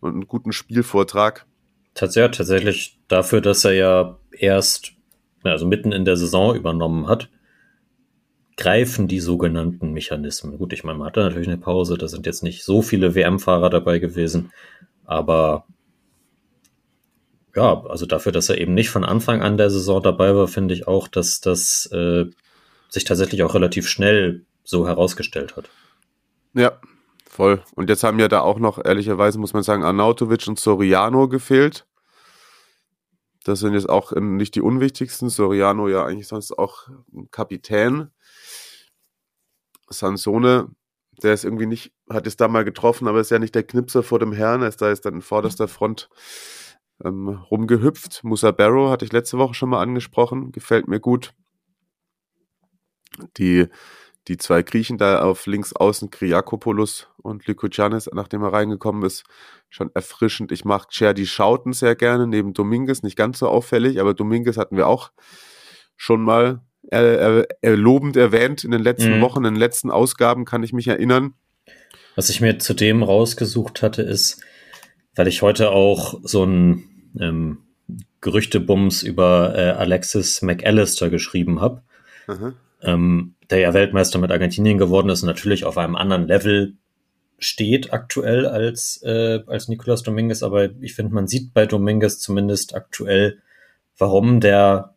[0.01, 1.47] und einen guten Spielvortrag.
[1.93, 4.93] Tats ja, tatsächlich dafür, dass er ja erst,
[5.43, 7.29] also mitten in der Saison übernommen hat,
[8.57, 10.59] greifen die sogenannten Mechanismen.
[10.59, 13.71] Gut, ich meine, man hatte natürlich eine Pause, da sind jetzt nicht so viele WM-Fahrer
[13.71, 14.53] dabei gewesen,
[15.05, 15.67] aber
[17.55, 20.75] ja, also dafür, dass er eben nicht von Anfang an der Saison dabei war, finde
[20.75, 22.27] ich auch, dass das äh,
[22.89, 25.69] sich tatsächlich auch relativ schnell so herausgestellt hat.
[26.55, 26.81] Ja,
[27.35, 27.63] Voll.
[27.75, 31.85] Und jetzt haben ja da auch noch, ehrlicherweise muss man sagen, Arnautovic und Soriano gefehlt.
[33.45, 35.29] Das sind jetzt auch nicht die unwichtigsten.
[35.29, 36.89] Soriano ja eigentlich sonst auch
[37.31, 38.11] Kapitän.
[39.89, 40.71] Sansone,
[41.23, 44.03] der ist irgendwie nicht, hat es da mal getroffen, aber ist ja nicht der Knipser
[44.03, 44.63] vor dem Herrn.
[44.63, 46.09] Er ist da ist dann in vorderster Front
[47.05, 48.25] ähm, rumgehüpft.
[48.25, 50.51] Musa Barrow hatte ich letzte Woche schon mal angesprochen.
[50.51, 51.35] Gefällt mir gut.
[53.37, 53.67] Die
[54.29, 59.25] die zwei Griechen da auf links außen, Kriakopoulos und Lykogiannis, nachdem er reingekommen ist,
[59.69, 60.53] schon erfrischend.
[60.53, 64.77] Ich mag Cherdy Schauten sehr gerne, neben Dominguez, nicht ganz so auffällig, aber Dominguez hatten
[64.77, 65.11] wir auch
[65.97, 66.61] schon mal
[66.91, 69.21] äh, äh, äh, lobend erwähnt in den letzten mhm.
[69.21, 71.35] Wochen, in den letzten Ausgaben, kann ich mich erinnern.
[72.15, 74.43] Was ich mir zudem rausgesucht hatte, ist,
[75.15, 77.59] weil ich heute auch so ein ähm,
[78.21, 81.83] Gerüchtebums über äh, Alexis McAllister geschrieben habe.
[82.85, 86.77] Ähm, der ja Weltmeister mit Argentinien geworden ist und natürlich auf einem anderen Level
[87.39, 92.75] steht aktuell als, äh, als Nicolas Dominguez, aber ich finde, man sieht bei Dominguez zumindest
[92.75, 93.43] aktuell,
[93.99, 94.97] warum der,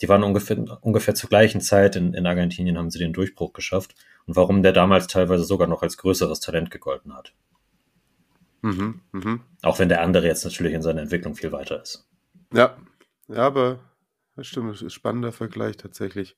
[0.00, 3.94] die waren ungefähr, ungefähr zur gleichen Zeit in, in Argentinien, haben sie den Durchbruch geschafft
[4.26, 7.32] und warum der damals teilweise sogar noch als größeres Talent gegolten hat.
[8.62, 9.38] Mhm, mh.
[9.62, 12.06] Auch wenn der andere jetzt natürlich in seiner Entwicklung viel weiter ist.
[12.52, 12.76] Ja,
[13.28, 13.78] ja, aber
[14.34, 16.36] das stimmt, das ist ein spannender Vergleich tatsächlich.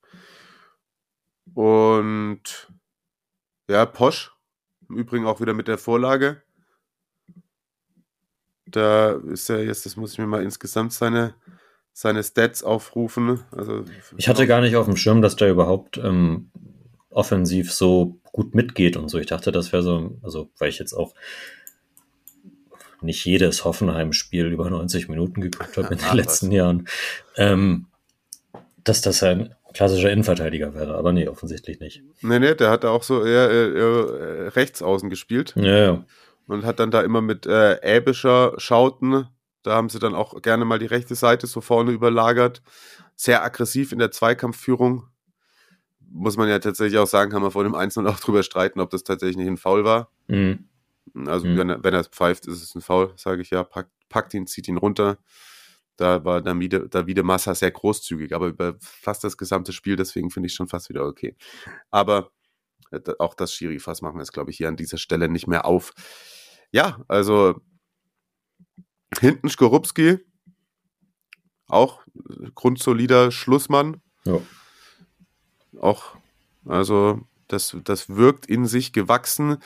[1.55, 2.73] Und
[3.69, 4.33] ja, Posch,
[4.89, 6.43] im Übrigen auch wieder mit der Vorlage.
[8.67, 11.35] Da ist er jetzt, das muss ich mir mal insgesamt seine,
[11.93, 13.41] seine Stats aufrufen.
[13.51, 13.85] Also,
[14.17, 16.51] ich hatte gar nicht auf dem Schirm, dass der überhaupt ähm,
[17.11, 19.19] offensiv so gut mitgeht und so.
[19.19, 21.15] Ich dachte, das wäre so, also weil ich jetzt auch
[23.01, 26.89] nicht jedes Hoffenheim-Spiel über 90 Minuten geguckt habe in den letzten Jahren,
[27.37, 27.87] ähm,
[28.85, 32.03] dass das ein klassischer Innenverteidiger wäre, aber nee, offensichtlich nicht.
[32.21, 35.55] Nee, nee, der hat auch so eher, eher, eher rechts außen gespielt.
[35.55, 36.05] Ja, ja.
[36.49, 39.29] Und hat dann da immer mit äh, Äbischer Schauten,
[39.62, 42.61] da haben sie dann auch gerne mal die rechte Seite so vorne überlagert.
[43.14, 45.05] Sehr aggressiv in der Zweikampfführung.
[46.11, 48.91] Muss man ja tatsächlich auch sagen, kann man vor dem Einzelnen auch drüber streiten, ob
[48.91, 50.11] das tatsächlich nicht ein Foul war.
[50.27, 50.64] Mhm.
[51.27, 51.57] Also, mhm.
[51.57, 53.62] Wenn, er, wenn er pfeift, ist es ein Foul, sage ich ja.
[53.62, 55.19] Packt, packt ihn, zieht ihn runter.
[55.99, 60.47] Da war Davide, Davide Massa sehr großzügig, aber über fast das gesamte Spiel, deswegen finde
[60.47, 61.37] ich schon fast wieder okay.
[61.91, 62.31] Aber
[62.93, 65.65] äh, auch das Schiri-Fass machen wir jetzt, glaube ich, hier an dieser Stelle nicht mehr
[65.65, 65.93] auf.
[66.71, 67.61] Ja, also
[69.19, 70.19] hinten Skorupski,
[71.67, 72.03] auch
[72.55, 74.01] grundsolider Schlussmann.
[74.25, 74.41] Ja.
[75.81, 76.17] Auch,
[76.65, 79.57] also das, das wirkt in sich gewachsen.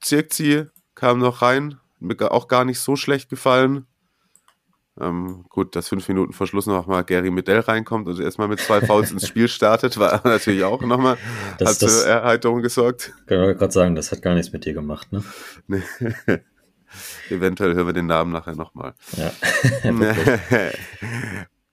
[0.00, 3.86] Zirkzi kam noch rein, mir auch gar nicht so schlecht gefallen.
[5.00, 8.60] Ähm, gut, dass fünf Minuten vor Schluss noch mal Gary Medell reinkommt und erstmal mit
[8.60, 11.16] zwei Fouls ins Spiel startet, war natürlich auch nochmal
[11.64, 13.12] hat für Erheiterung gesorgt.
[13.26, 15.24] Kann ich gerade sagen, das hat gar nichts mit dir gemacht, ne?
[15.66, 15.82] Nee.
[17.30, 18.92] Eventuell hören wir den Namen nachher nochmal.
[19.16, 19.32] Ja.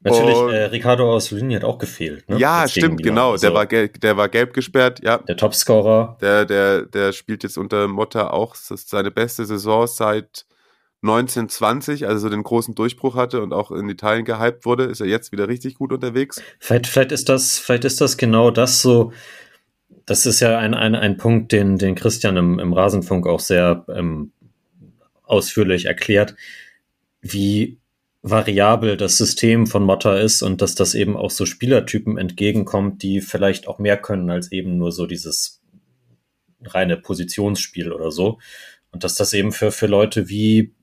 [0.02, 2.30] Natürlich, äh, Ricardo Ausolini hat auch gefehlt.
[2.30, 2.38] Ne?
[2.38, 3.32] Ja, stimmt, genau.
[3.32, 5.18] Also, der, war der war gelb gesperrt, ja.
[5.18, 6.18] Der Topscorer.
[6.22, 8.56] Der, der, der spielt jetzt unter Motta auch.
[8.56, 10.46] Das ist seine beste Saison seit
[11.02, 15.08] 1920, also so den großen Durchbruch hatte und auch in Italien gehypt wurde, ist er
[15.08, 16.42] jetzt wieder richtig gut unterwegs.
[16.60, 19.14] Vielleicht, vielleicht ist das, vielleicht ist das genau das so.
[20.06, 23.86] Das ist ja ein, ein, ein Punkt, den, den Christian im, im Rasenfunk auch sehr
[23.88, 24.32] ähm,
[25.24, 26.36] ausführlich erklärt,
[27.22, 27.80] wie
[28.22, 33.22] variabel das System von Motta ist und dass das eben auch so Spielertypen entgegenkommt, die
[33.22, 35.62] vielleicht auch mehr können als eben nur so dieses
[36.64, 38.40] reine Positionsspiel oder so.
[38.92, 40.74] Und dass das eben für, für Leute wie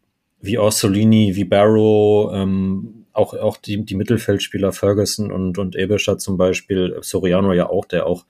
[0.47, 6.37] wie Orsolini, wie Barrow, ähm, auch, auch die, die Mittelfeldspieler Ferguson und, und Ebescher zum
[6.37, 8.27] Beispiel, Soriano ja auch, der auch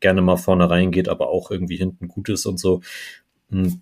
[0.00, 2.82] gerne mal vorne reingeht, aber auch irgendwie hinten gut ist und so.
[3.50, 3.80] Hm.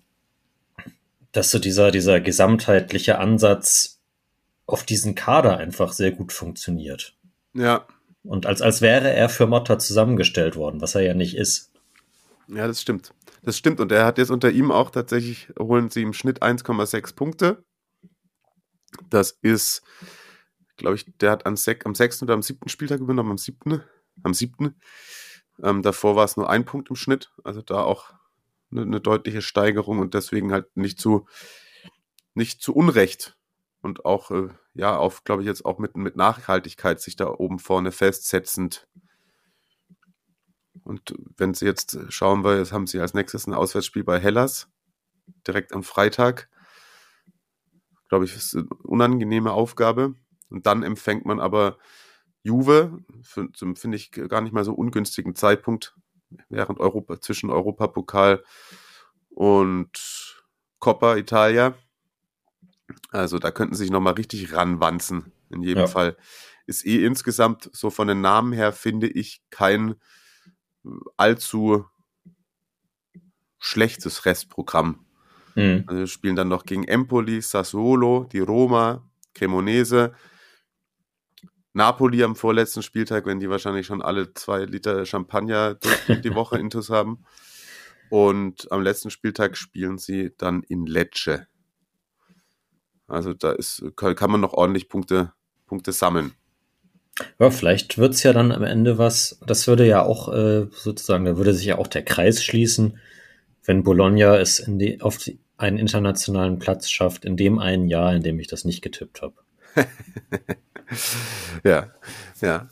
[1.31, 3.99] Dass so dieser, dieser gesamtheitliche Ansatz
[4.65, 7.15] auf diesen Kader einfach sehr gut funktioniert.
[7.53, 7.85] Ja.
[8.23, 11.71] Und als, als wäre er für Motta zusammengestellt worden, was er ja nicht ist.
[12.47, 13.13] Ja, das stimmt.
[13.43, 13.79] Das stimmt.
[13.79, 17.63] Und er hat jetzt unter ihm auch tatsächlich, holen sie im Schnitt 1,6 Punkte.
[19.09, 19.83] Das ist,
[20.77, 23.83] glaube ich, der hat am, sech, am sechsten oder am siebten Spieltag übernommen, am siebten.
[24.23, 24.75] Am siebten.
[25.61, 27.31] Ähm, davor war es nur ein Punkt im Schnitt.
[27.43, 28.13] Also da auch
[28.71, 31.27] eine, eine deutliche Steigerung und deswegen halt nicht zu,
[32.33, 33.37] nicht zu Unrecht.
[33.81, 37.59] Und auch, äh, ja, auf, glaube ich, jetzt auch mit, mit Nachhaltigkeit sich da oben
[37.59, 38.87] vorne festsetzend
[40.85, 44.69] und wenn sie jetzt schauen wir, jetzt haben sie als nächstes ein Auswärtsspiel bei Hellas,
[45.47, 46.47] direkt am Freitag.
[48.09, 50.15] Glaube ich, ist eine unangenehme Aufgabe.
[50.49, 51.77] Und dann empfängt man aber
[52.43, 55.95] Juve, finde ich gar nicht mal so ungünstigen Zeitpunkt,
[56.49, 58.43] während Europa, zwischen Europapokal
[59.29, 59.89] und
[60.79, 61.75] Coppa Italia.
[63.09, 65.31] Also da könnten sich nochmal richtig ranwanzen.
[65.49, 65.87] In jedem Ja.
[65.87, 66.17] Fall
[66.67, 69.95] ist eh insgesamt so von den Namen her, finde ich, kein
[71.17, 71.85] allzu
[73.57, 75.04] schlechtes Restprogramm.
[75.55, 75.83] Mhm.
[75.87, 79.03] Also wir spielen dann noch gegen Empoli, Sassuolo, die Roma,
[79.33, 80.13] Cremonese,
[81.73, 86.57] Napoli am vorletzten Spieltag, wenn die wahrscheinlich schon alle zwei Liter Champagner durch die Woche
[86.59, 87.25] intus haben.
[88.09, 91.47] Und am letzten Spieltag spielen sie dann in Lecce.
[93.07, 95.33] Also da ist, kann kann man noch ordentlich Punkte,
[95.65, 96.33] Punkte sammeln.
[97.39, 101.37] Ja, vielleicht wird's ja dann am Ende was, das würde ja auch äh, sozusagen, da
[101.37, 102.99] würde sich ja auch der Kreis schließen,
[103.63, 108.13] wenn Bologna es in die, auf die, einen internationalen Platz schafft, in dem einen Jahr,
[108.13, 109.35] in dem ich das nicht getippt habe.
[111.63, 111.91] Ja,
[112.41, 112.69] ja.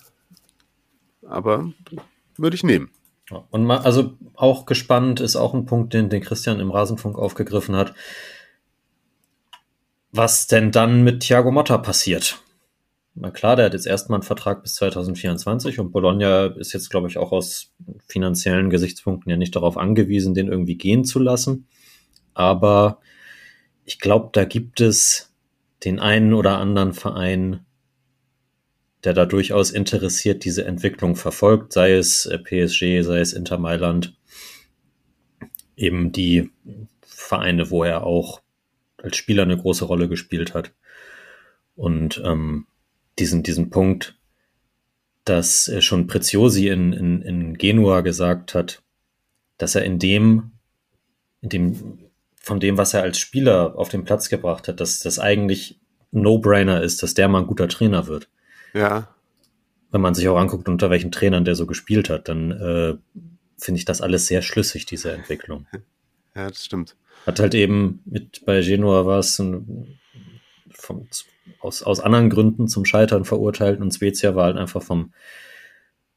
[1.28, 1.72] Aber
[2.38, 2.92] würde ich nehmen.
[3.50, 7.76] Und mal, also auch gespannt ist auch ein Punkt, den, den Christian im Rasenfunk aufgegriffen
[7.76, 7.94] hat.
[10.12, 12.40] Was denn dann mit Thiago Motta passiert?
[13.16, 17.08] Na klar, der hat jetzt erstmal einen Vertrag bis 2024 und Bologna ist jetzt, glaube
[17.08, 17.72] ich, auch aus
[18.08, 21.68] finanziellen Gesichtspunkten ja nicht darauf angewiesen, den irgendwie gehen zu lassen.
[22.34, 23.00] Aber
[23.86, 25.34] ich glaube, da gibt es
[25.84, 27.66] den einen oder anderen Verein,
[29.04, 34.16] der da durchaus interessiert diese Entwicklung verfolgt, sei es äh, PSG, sei es Inter Mailand,
[35.76, 36.50] eben die
[37.02, 38.42] Vereine, wo er auch
[38.98, 40.72] als Spieler eine große Rolle gespielt hat.
[41.76, 42.68] Und ähm,
[43.20, 44.18] diesen, diesen Punkt,
[45.26, 48.82] dass äh, schon Preziosi in, in, in Genua gesagt hat,
[49.58, 50.52] dass er in dem,
[51.42, 52.00] in dem,
[52.44, 55.80] von dem, was er als Spieler auf den Platz gebracht hat, dass das eigentlich
[56.12, 58.30] No-Brainer ist, dass der mal ein guter Trainer wird
[58.74, 59.08] Ja,
[59.92, 62.96] wenn man sich auch anguckt, unter welchen Trainern der so gespielt hat, dann äh,
[63.58, 65.68] finde ich das alles sehr schlüssig, diese Entwicklung.
[66.36, 66.96] ja, das stimmt.
[67.26, 69.98] Hat halt eben mit bei Genua war es ein-
[70.72, 71.08] vom,
[71.60, 75.14] aus, aus anderen Gründen zum Scheitern verurteilt und Spezia war halt einfach vom,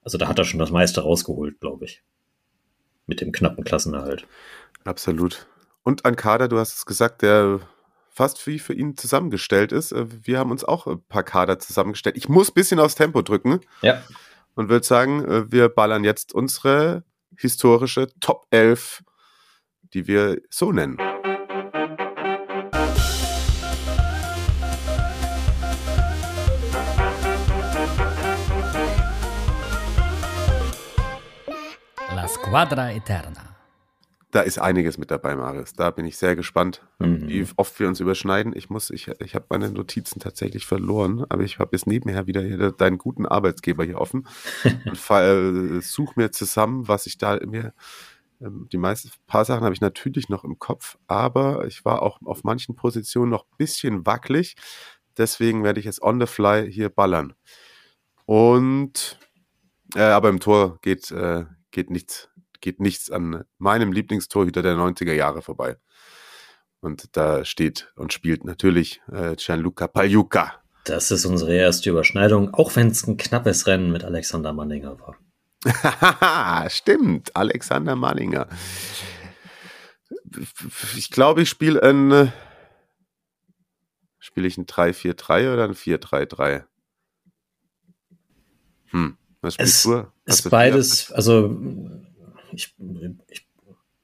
[0.02, 2.02] also da hat er schon das meiste rausgeholt, glaube ich.
[3.06, 4.26] Mit dem knappen Klassenerhalt.
[4.84, 5.46] Absolut.
[5.86, 7.60] Und ein Kader, du hast es gesagt, der
[8.10, 9.92] fast wie für ihn zusammengestellt ist.
[9.92, 12.16] Äh, Wir haben uns auch ein paar Kader zusammengestellt.
[12.16, 14.02] Ich muss ein bisschen aufs Tempo drücken Ja.
[14.56, 17.04] und würde sagen, äh, wir ballern jetzt unsere
[17.36, 19.04] historische Top 11,
[19.94, 20.96] die wir so nennen.
[32.14, 33.45] La Squadra Eterna.
[34.32, 35.72] Da ist einiges mit dabei, Marius.
[35.72, 37.28] Da bin ich sehr gespannt, Mhm.
[37.28, 38.52] wie oft wir uns überschneiden.
[38.56, 42.42] Ich muss, ich, ich habe meine Notizen tatsächlich verloren, aber ich habe jetzt nebenher wieder
[42.42, 44.26] hier deinen guten Arbeitsgeber hier offen
[44.84, 47.72] und äh, such mir zusammen, was ich da mir
[48.40, 52.20] ähm, die meisten paar Sachen habe ich natürlich noch im Kopf, aber ich war auch
[52.24, 54.56] auf manchen Positionen noch ein bisschen wackelig.
[55.16, 57.32] Deswegen werde ich jetzt on the fly hier ballern.
[58.26, 59.18] Und
[59.94, 62.28] äh, aber im Tor geht, äh, geht nichts,
[62.60, 65.76] geht nichts an meinem Lieblingstorhüter der 90er Jahre vorbei.
[66.80, 70.62] Und da steht und spielt natürlich äh, Gianluca Pagliuca.
[70.84, 75.16] Das ist unsere erste Überschneidung, auch wenn es ein knappes Rennen mit Alexander Manninger war.
[76.70, 78.48] Stimmt, Alexander Manninger.
[80.96, 82.32] Ich glaube, ich spiele ein.
[84.18, 86.64] Spiele ich ein 3-4-3 oder ein 4-3-3?
[88.90, 89.92] Hm, was spielst Es du?
[89.94, 91.56] Hast ist du beides, also
[92.56, 92.74] ich,
[93.28, 93.46] ich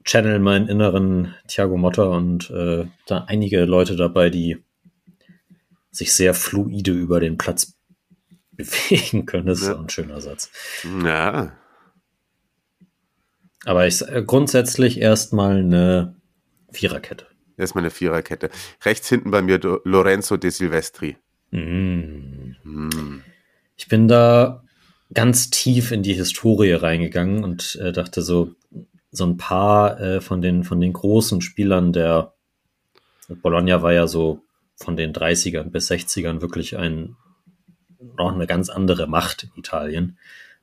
[0.05, 4.59] channel meinen inneren Thiago Motta und äh, da einige Leute dabei, die
[5.91, 7.79] sich sehr fluide über den Platz
[8.53, 9.47] bewegen können.
[9.47, 9.77] Das ist Ja.
[9.77, 10.51] auch ein schöner Satz.
[11.05, 11.53] Ja,
[13.65, 16.17] Aber ich äh, grundsätzlich erstmal eine
[16.73, 17.27] Viererkette.
[17.57, 18.51] erstmal eine Viererkette.
[18.85, 21.17] Rechts hinten bei mir Lorenzo De Silvestri.
[21.51, 22.57] Mm.
[22.63, 23.23] Hm.
[23.77, 24.65] Ich bin da
[25.15, 28.55] ganz tief in die Historie reingegangen und äh, dachte so,
[29.11, 32.33] so ein paar äh, von den, von den großen Spielern der
[33.29, 34.43] Bologna war ja so
[34.77, 37.17] von den 30ern bis 60ern wirklich ein,
[38.17, 40.19] noch eine ganz andere Macht in Italien.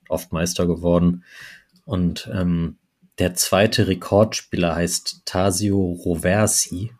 [0.07, 1.23] Oft Meister geworden.
[1.85, 2.77] Und ähm,
[3.19, 6.93] der zweite Rekordspieler heißt Tasio Roversi.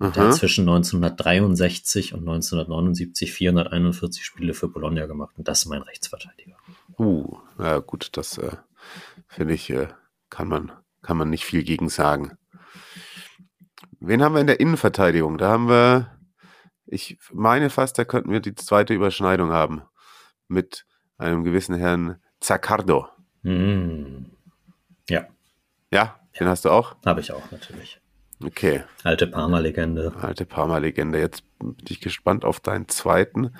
[0.00, 0.30] Der hat Aha.
[0.30, 6.57] zwischen 1963 und 1979 441 Spiele für Bologna gemacht und das ist mein Rechtsverteidiger.
[6.98, 8.56] Uh, ja gut, das äh,
[9.28, 9.88] finde ich, äh,
[10.30, 10.72] kann man,
[11.02, 12.36] kann man nicht viel gegen sagen.
[14.00, 15.38] Wen haben wir in der Innenverteidigung?
[15.38, 16.18] Da haben wir,
[16.86, 19.82] ich meine fast, da könnten wir die zweite Überschneidung haben
[20.48, 20.86] mit
[21.18, 23.08] einem gewissen Herrn Zaccardo.
[23.42, 24.26] Mm.
[25.08, 25.26] Ja,
[25.92, 26.96] Ja, den hast du auch.
[27.04, 28.00] habe ich auch natürlich.
[28.44, 28.84] Okay.
[29.02, 30.12] Alte Parma-Legende.
[30.20, 31.18] Alte Parma-Legende.
[31.18, 33.56] Jetzt bin ich gespannt auf deinen zweiten.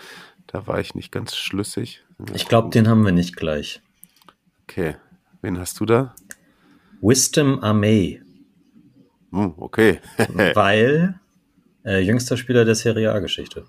[0.49, 2.03] Da war ich nicht ganz schlüssig.
[2.34, 3.82] Ich glaube, den haben wir nicht gleich.
[4.64, 4.96] Okay.
[5.42, 6.14] Wen hast du da?
[7.01, 8.22] Wisdom Armee.
[9.30, 10.01] Hm, okay.
[10.55, 11.20] weil
[11.84, 13.66] äh, jüngster Spieler der Serie A-Geschichte.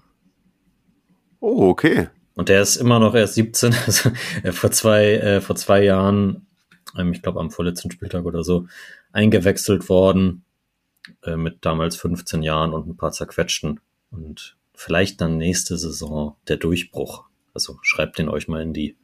[1.42, 2.08] Oh, okay.
[2.36, 3.76] Und der ist immer noch erst 17.
[3.86, 4.12] Also
[4.44, 6.48] äh, vor zwei, äh, vor zwei Jahren,
[6.98, 8.68] ähm, ich glaube am vorletzten Spieltag oder so,
[9.12, 10.46] eingewechselt worden
[11.24, 13.82] äh, mit damals 15 Jahren und ein paar zerquetschten.
[14.12, 17.26] Und vielleicht dann nächste Saison der Durchbruch.
[17.54, 18.98] Also schreibt den euch mal in die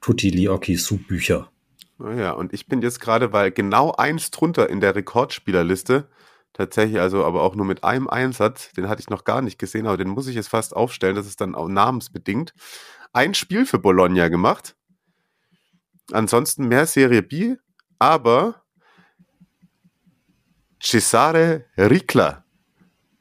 [0.00, 1.48] Tutti Lioki Soup Bücher.
[2.00, 6.08] Oh ja, und ich bin jetzt gerade, weil genau eins drunter in der Rekordspielerliste,
[6.52, 9.86] tatsächlich also aber auch nur mit einem Einsatz, den hatte ich noch gar nicht gesehen,
[9.86, 12.52] aber den muss ich jetzt fast aufstellen, das ist dann auch namensbedingt.
[13.12, 14.74] Ein Spiel für Bologna gemacht.
[16.10, 17.54] Ansonsten mehr Serie B,
[18.00, 18.64] aber
[20.82, 22.43] Cesare Ricla.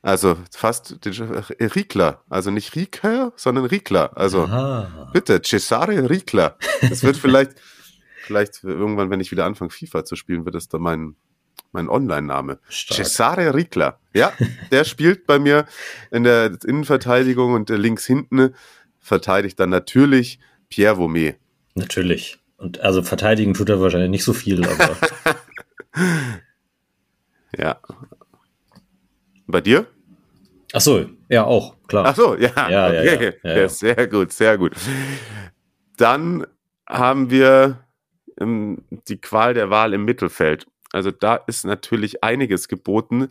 [0.03, 4.07] Also fast Ricla, also nicht Riker, sondern Ricla.
[4.07, 5.09] Also Aha.
[5.13, 6.57] bitte, Cesare Ricla.
[6.81, 7.53] Das wird vielleicht,
[8.25, 11.15] vielleicht irgendwann, wenn ich wieder anfange, FIFA zu spielen, wird das dann mein,
[11.71, 12.59] mein Online-Name.
[12.69, 13.97] Cesare Ricla.
[14.13, 14.33] Ja,
[14.71, 15.65] der spielt bei mir
[16.11, 18.53] in der Innenverteidigung und links hinten
[18.99, 20.37] verteidigt dann natürlich
[20.67, 21.35] Pierre Vomé.
[21.75, 22.39] Natürlich.
[22.57, 24.97] Und also verteidigen tut er wahrscheinlich nicht so viel, aber
[27.57, 27.79] Ja.
[29.47, 29.87] Bei dir?
[30.73, 32.05] ach so, ja auch, klar.
[32.07, 32.51] Ach so, ja.
[32.55, 33.33] Ja, ja, okay.
[33.43, 33.69] ja, ja, ja.
[33.69, 34.73] Sehr gut, sehr gut.
[35.97, 36.45] Dann
[36.89, 37.85] haben wir
[38.39, 40.65] ähm, die Qual der Wahl im Mittelfeld.
[40.91, 43.29] Also da ist natürlich einiges geboten.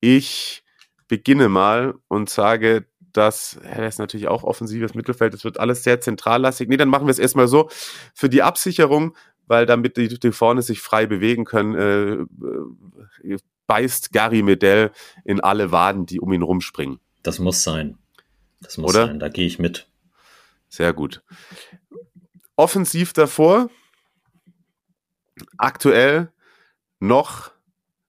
[0.00, 0.62] Ich
[1.06, 5.34] beginne mal und sage, dass ja, das ist natürlich auch offensives Mittelfeld.
[5.34, 6.68] Es wird alles sehr zentrallastig.
[6.68, 7.68] Nee, dann machen wir es erstmal so.
[8.14, 9.16] Für die Absicherung,
[9.48, 14.92] weil damit die, die vorne sich frei bewegen können, äh, äh, beißt Gary Medell
[15.24, 17.00] in alle Waden, die um ihn rumspringen.
[17.22, 17.98] Das muss sein.
[18.60, 19.06] Das muss Oder?
[19.06, 19.88] sein, da gehe ich mit.
[20.68, 21.22] Sehr gut.
[22.56, 23.70] Offensiv davor,
[25.56, 26.32] aktuell
[26.98, 27.52] noch,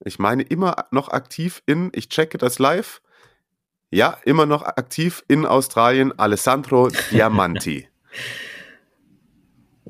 [0.04, 3.02] ich meine immer noch aktiv in, ich checke das live,
[3.92, 7.88] ja, immer noch aktiv in Australien, Alessandro Diamanti.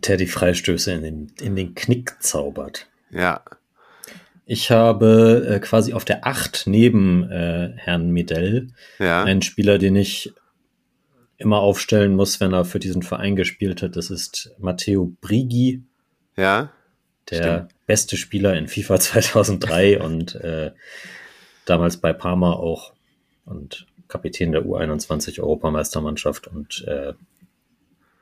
[0.08, 2.88] Der die Freistöße in den, in den Knick zaubert.
[3.12, 3.43] ja,
[4.45, 9.95] Ich habe äh, quasi auf der 8 neben äh, Herrn Medell ja, einen Spieler, den
[9.95, 10.34] ich
[11.38, 13.95] immer aufstellen muss, wenn er für diesen Verein gespielt hat.
[13.95, 15.84] Das ist Matteo Brigi,
[16.36, 16.72] ja,
[17.30, 20.72] der beste Spieler in FIFA 2003 und äh,
[21.66, 22.93] damals bei Parma auch
[23.45, 27.14] und Kapitän der U21 Europameistermannschaft und äh,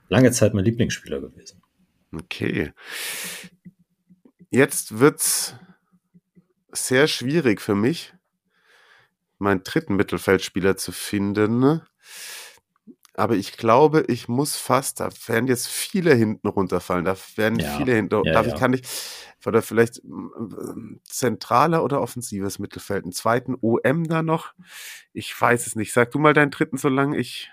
[0.09, 1.61] lange Zeit mein Lieblingsspieler gewesen.
[2.13, 2.73] Okay.
[4.49, 5.55] Jetzt wird's
[6.71, 8.13] sehr schwierig für mich,
[9.39, 11.81] meinen dritten Mittelfeldspieler zu finden.
[13.13, 17.03] Aber ich glaube, ich muss fast, da werden jetzt viele hinten runterfallen.
[17.03, 18.21] Da werden Ja, viele hinten.
[18.23, 18.53] ja, darf ja.
[18.53, 18.87] ich kann nicht,
[19.45, 20.01] oder vielleicht
[21.03, 23.05] zentraler oder offensives Mittelfeld.
[23.05, 24.53] Einen zweiten OM da noch.
[25.13, 25.93] Ich weiß es nicht.
[25.93, 27.49] Sag du mal deinen dritten, solange ich.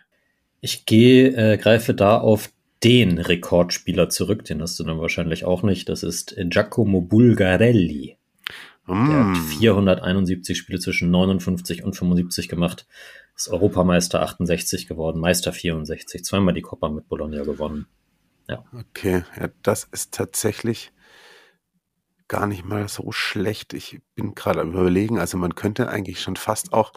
[0.61, 2.51] Ich gehe, äh, greife da auf
[2.85, 5.89] den Rekordspieler zurück, den hast du dann wahrscheinlich auch nicht.
[5.89, 8.19] Das ist Giacomo Bulgarelli.
[8.87, 12.87] Der Mm, hat 471 Spiele zwischen 59 und 75 gemacht.
[13.35, 17.87] Ist Europameister 68 geworden, Meister 64, zweimal die Coppa mit Bologna gewonnen.
[18.79, 20.93] okay, ja, das ist tatsächlich
[22.29, 23.75] gar nicht mal so schlecht.
[23.75, 26.93] Ich bin gerade am überlegen, also man könnte eigentlich schon fast auch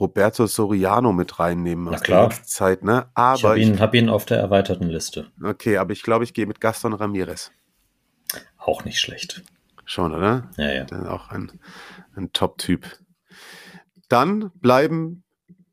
[0.00, 2.28] Roberto Soriano mit reinnehmen Na aus klar.
[2.30, 3.06] der Zeit, ne?
[3.10, 5.30] Ich Aber habe ich, ihn, hab ihn auf der erweiterten Liste.
[5.42, 7.52] okay, aber ich glaube, ich gehe mit Gaston Ramirez.
[8.56, 9.42] Auch nicht schlecht.
[9.84, 10.50] Schon, oder?
[10.56, 10.82] Ja, ja.
[10.84, 11.52] Ist auch ein,
[12.16, 12.86] ein Top-Typ.
[14.08, 15.22] Dann bleiben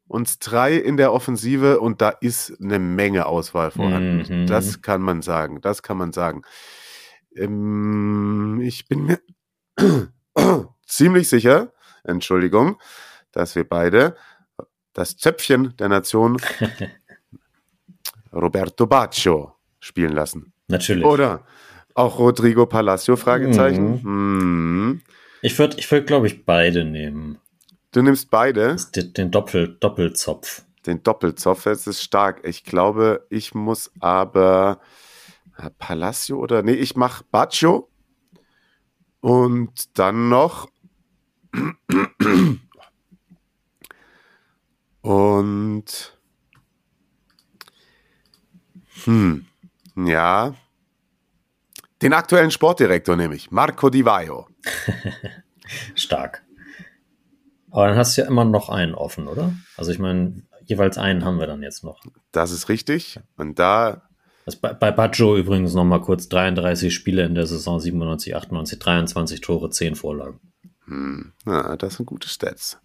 [0.07, 4.41] uns drei in der Offensive und da ist eine Menge Auswahl vorhanden.
[4.41, 4.47] Mhm.
[4.47, 5.61] Das kann man sagen.
[5.61, 6.41] Das kann man sagen.
[7.35, 9.19] Ähm, ich bin mir
[10.85, 11.73] ziemlich sicher,
[12.03, 12.79] Entschuldigung,
[13.31, 14.15] dass wir beide
[14.93, 16.37] das Zöpfchen der Nation
[18.33, 20.53] Roberto Baccio spielen lassen.
[20.67, 21.05] Natürlich.
[21.05, 21.45] Oder
[21.93, 23.15] auch Rodrigo Palacio?
[23.15, 24.01] Fragezeichen.
[24.03, 25.01] Hm.
[25.41, 27.39] Ich würde, ich würd, glaube ich, beide nehmen.
[27.91, 30.63] Du nimmst beide, Den, den Doppel, Doppelzopf.
[30.85, 32.41] den Doppelzopf, das ist stark.
[32.43, 34.79] Ich glaube, ich muss aber
[35.69, 37.89] Palacio oder nee, ich mach Baccio
[39.19, 40.69] und dann noch
[45.01, 46.17] und
[49.03, 49.45] hm,
[49.95, 50.53] ja,
[52.01, 54.47] den aktuellen Sportdirektor nehme ich, Marco Di Vaio.
[55.95, 56.43] Stark.
[57.71, 59.53] Aber dann hast du ja immer noch einen offen, oder?
[59.77, 62.01] Also ich meine, jeweils einen haben wir dann jetzt noch.
[62.31, 63.19] Das ist richtig.
[63.37, 64.09] Und da.
[64.45, 69.41] Das bei, bei Baggio übrigens nochmal kurz 33 Spiele in der Saison 97, 98, 23
[69.41, 70.39] Tore, 10 Vorlagen.
[70.85, 72.79] Hm, na, das sind gute Stats.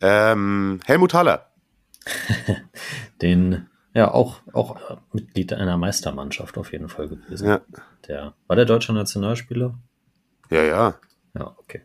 [0.00, 1.50] Ähm, Helmut Haller.
[3.22, 7.48] Den, ja, auch, auch Mitglied einer Meistermannschaft auf jeden Fall gewesen.
[7.48, 7.60] Ja.
[8.08, 9.78] Der, war der deutsche Nationalspieler?
[10.50, 11.00] Ja, ja.
[11.34, 11.82] Ja, okay.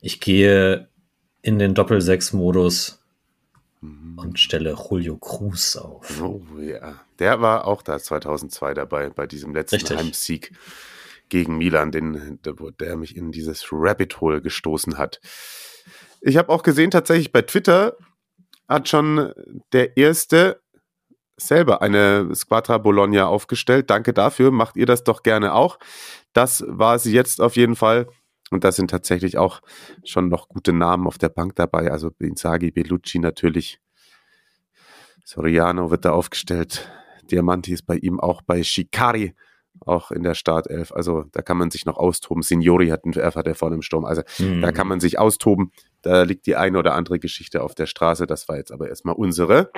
[0.00, 0.88] Ich gehe
[1.42, 2.97] in den Doppel-6-Modus
[3.80, 6.20] und stelle Julio Cruz auf.
[6.20, 7.00] Oh ja.
[7.18, 9.96] Der war auch da 2002 dabei, bei diesem letzten Richtig.
[9.96, 10.52] Heimsieg
[11.28, 15.20] gegen Milan, den, der, der mich in dieses Rabbit Hole gestoßen hat.
[16.20, 17.96] Ich habe auch gesehen, tatsächlich bei Twitter
[18.68, 19.32] hat schon
[19.72, 20.60] der erste
[21.36, 23.90] selber eine Squadra Bologna aufgestellt.
[23.90, 24.50] Danke dafür.
[24.50, 25.78] Macht ihr das doch gerne auch.
[26.32, 28.08] Das war sie jetzt auf jeden Fall.
[28.50, 29.60] Und da sind tatsächlich auch
[30.04, 31.90] schon noch gute Namen auf der Bank dabei.
[31.90, 33.80] Also Inzaghi, Bellucci natürlich.
[35.24, 36.90] Soriano wird da aufgestellt.
[37.30, 39.34] Diamanti ist bei ihm auch bei Shikari,
[39.80, 40.92] auch in der Startelf.
[40.92, 42.42] Also da kann man sich noch austoben.
[42.42, 44.04] Signori hat einen hat er vorne im Sturm.
[44.06, 44.62] Also Mhm.
[44.62, 45.72] da kann man sich austoben.
[46.02, 48.26] Da liegt die eine oder andere Geschichte auf der Straße.
[48.26, 49.70] Das war jetzt aber erstmal unsere.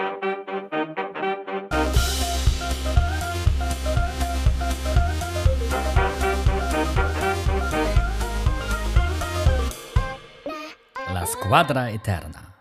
[11.51, 12.55] La Squadra Eterna.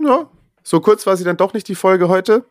[0.00, 0.28] Ja,
[0.64, 2.44] so kurz war sie dann doch nicht die Folge heute.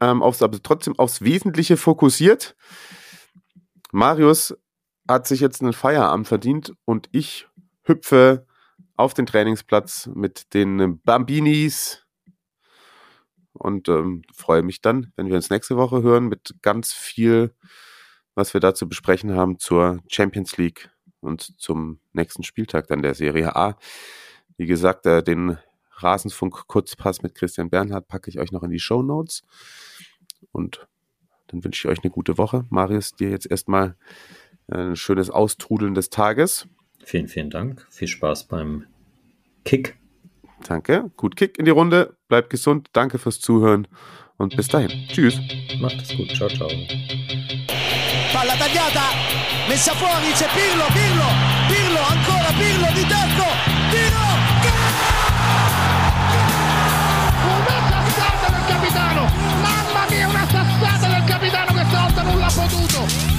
[0.00, 2.54] Ähm, aufs, aber trotzdem aufs Wesentliche fokussiert.
[3.90, 4.56] Marius
[5.08, 7.48] hat sich jetzt einen Feierabend verdient und ich
[7.82, 8.46] hüpfe
[8.96, 12.06] auf den Trainingsplatz mit den Bambinis
[13.54, 17.56] und ähm, freue mich dann, wenn wir uns nächste Woche hören, mit ganz viel,
[18.36, 23.14] was wir da zu besprechen haben zur Champions League und zum nächsten Spieltag dann der
[23.14, 23.76] Serie A.
[24.60, 25.56] Wie gesagt, äh, den
[25.92, 29.42] Rasenfunk-Kurzpass mit Christian Bernhard packe ich euch noch in die Show Notes.
[30.52, 30.86] Und
[31.46, 32.66] dann wünsche ich euch eine gute Woche.
[32.68, 33.96] Marius, dir jetzt erstmal
[34.68, 36.68] ein schönes Austrudeln des Tages.
[37.02, 37.86] Vielen, vielen Dank.
[37.88, 38.84] Viel Spaß beim
[39.64, 39.96] Kick.
[40.68, 41.10] Danke.
[41.16, 42.18] Gut Kick in die Runde.
[42.28, 42.90] Bleibt gesund.
[42.92, 43.88] Danke fürs Zuhören
[44.36, 44.90] und bis dahin.
[45.08, 45.40] Tschüss.
[45.80, 46.36] Macht es gut.
[46.36, 46.68] Ciao, ciao.
[48.32, 49.08] Palla tagliata,
[49.68, 51.26] messa fuori, c'è Pirlo, Pirlo,
[51.66, 53.69] Pirlo, ancora Pirlo di tacco,
[62.70, 63.29] どう。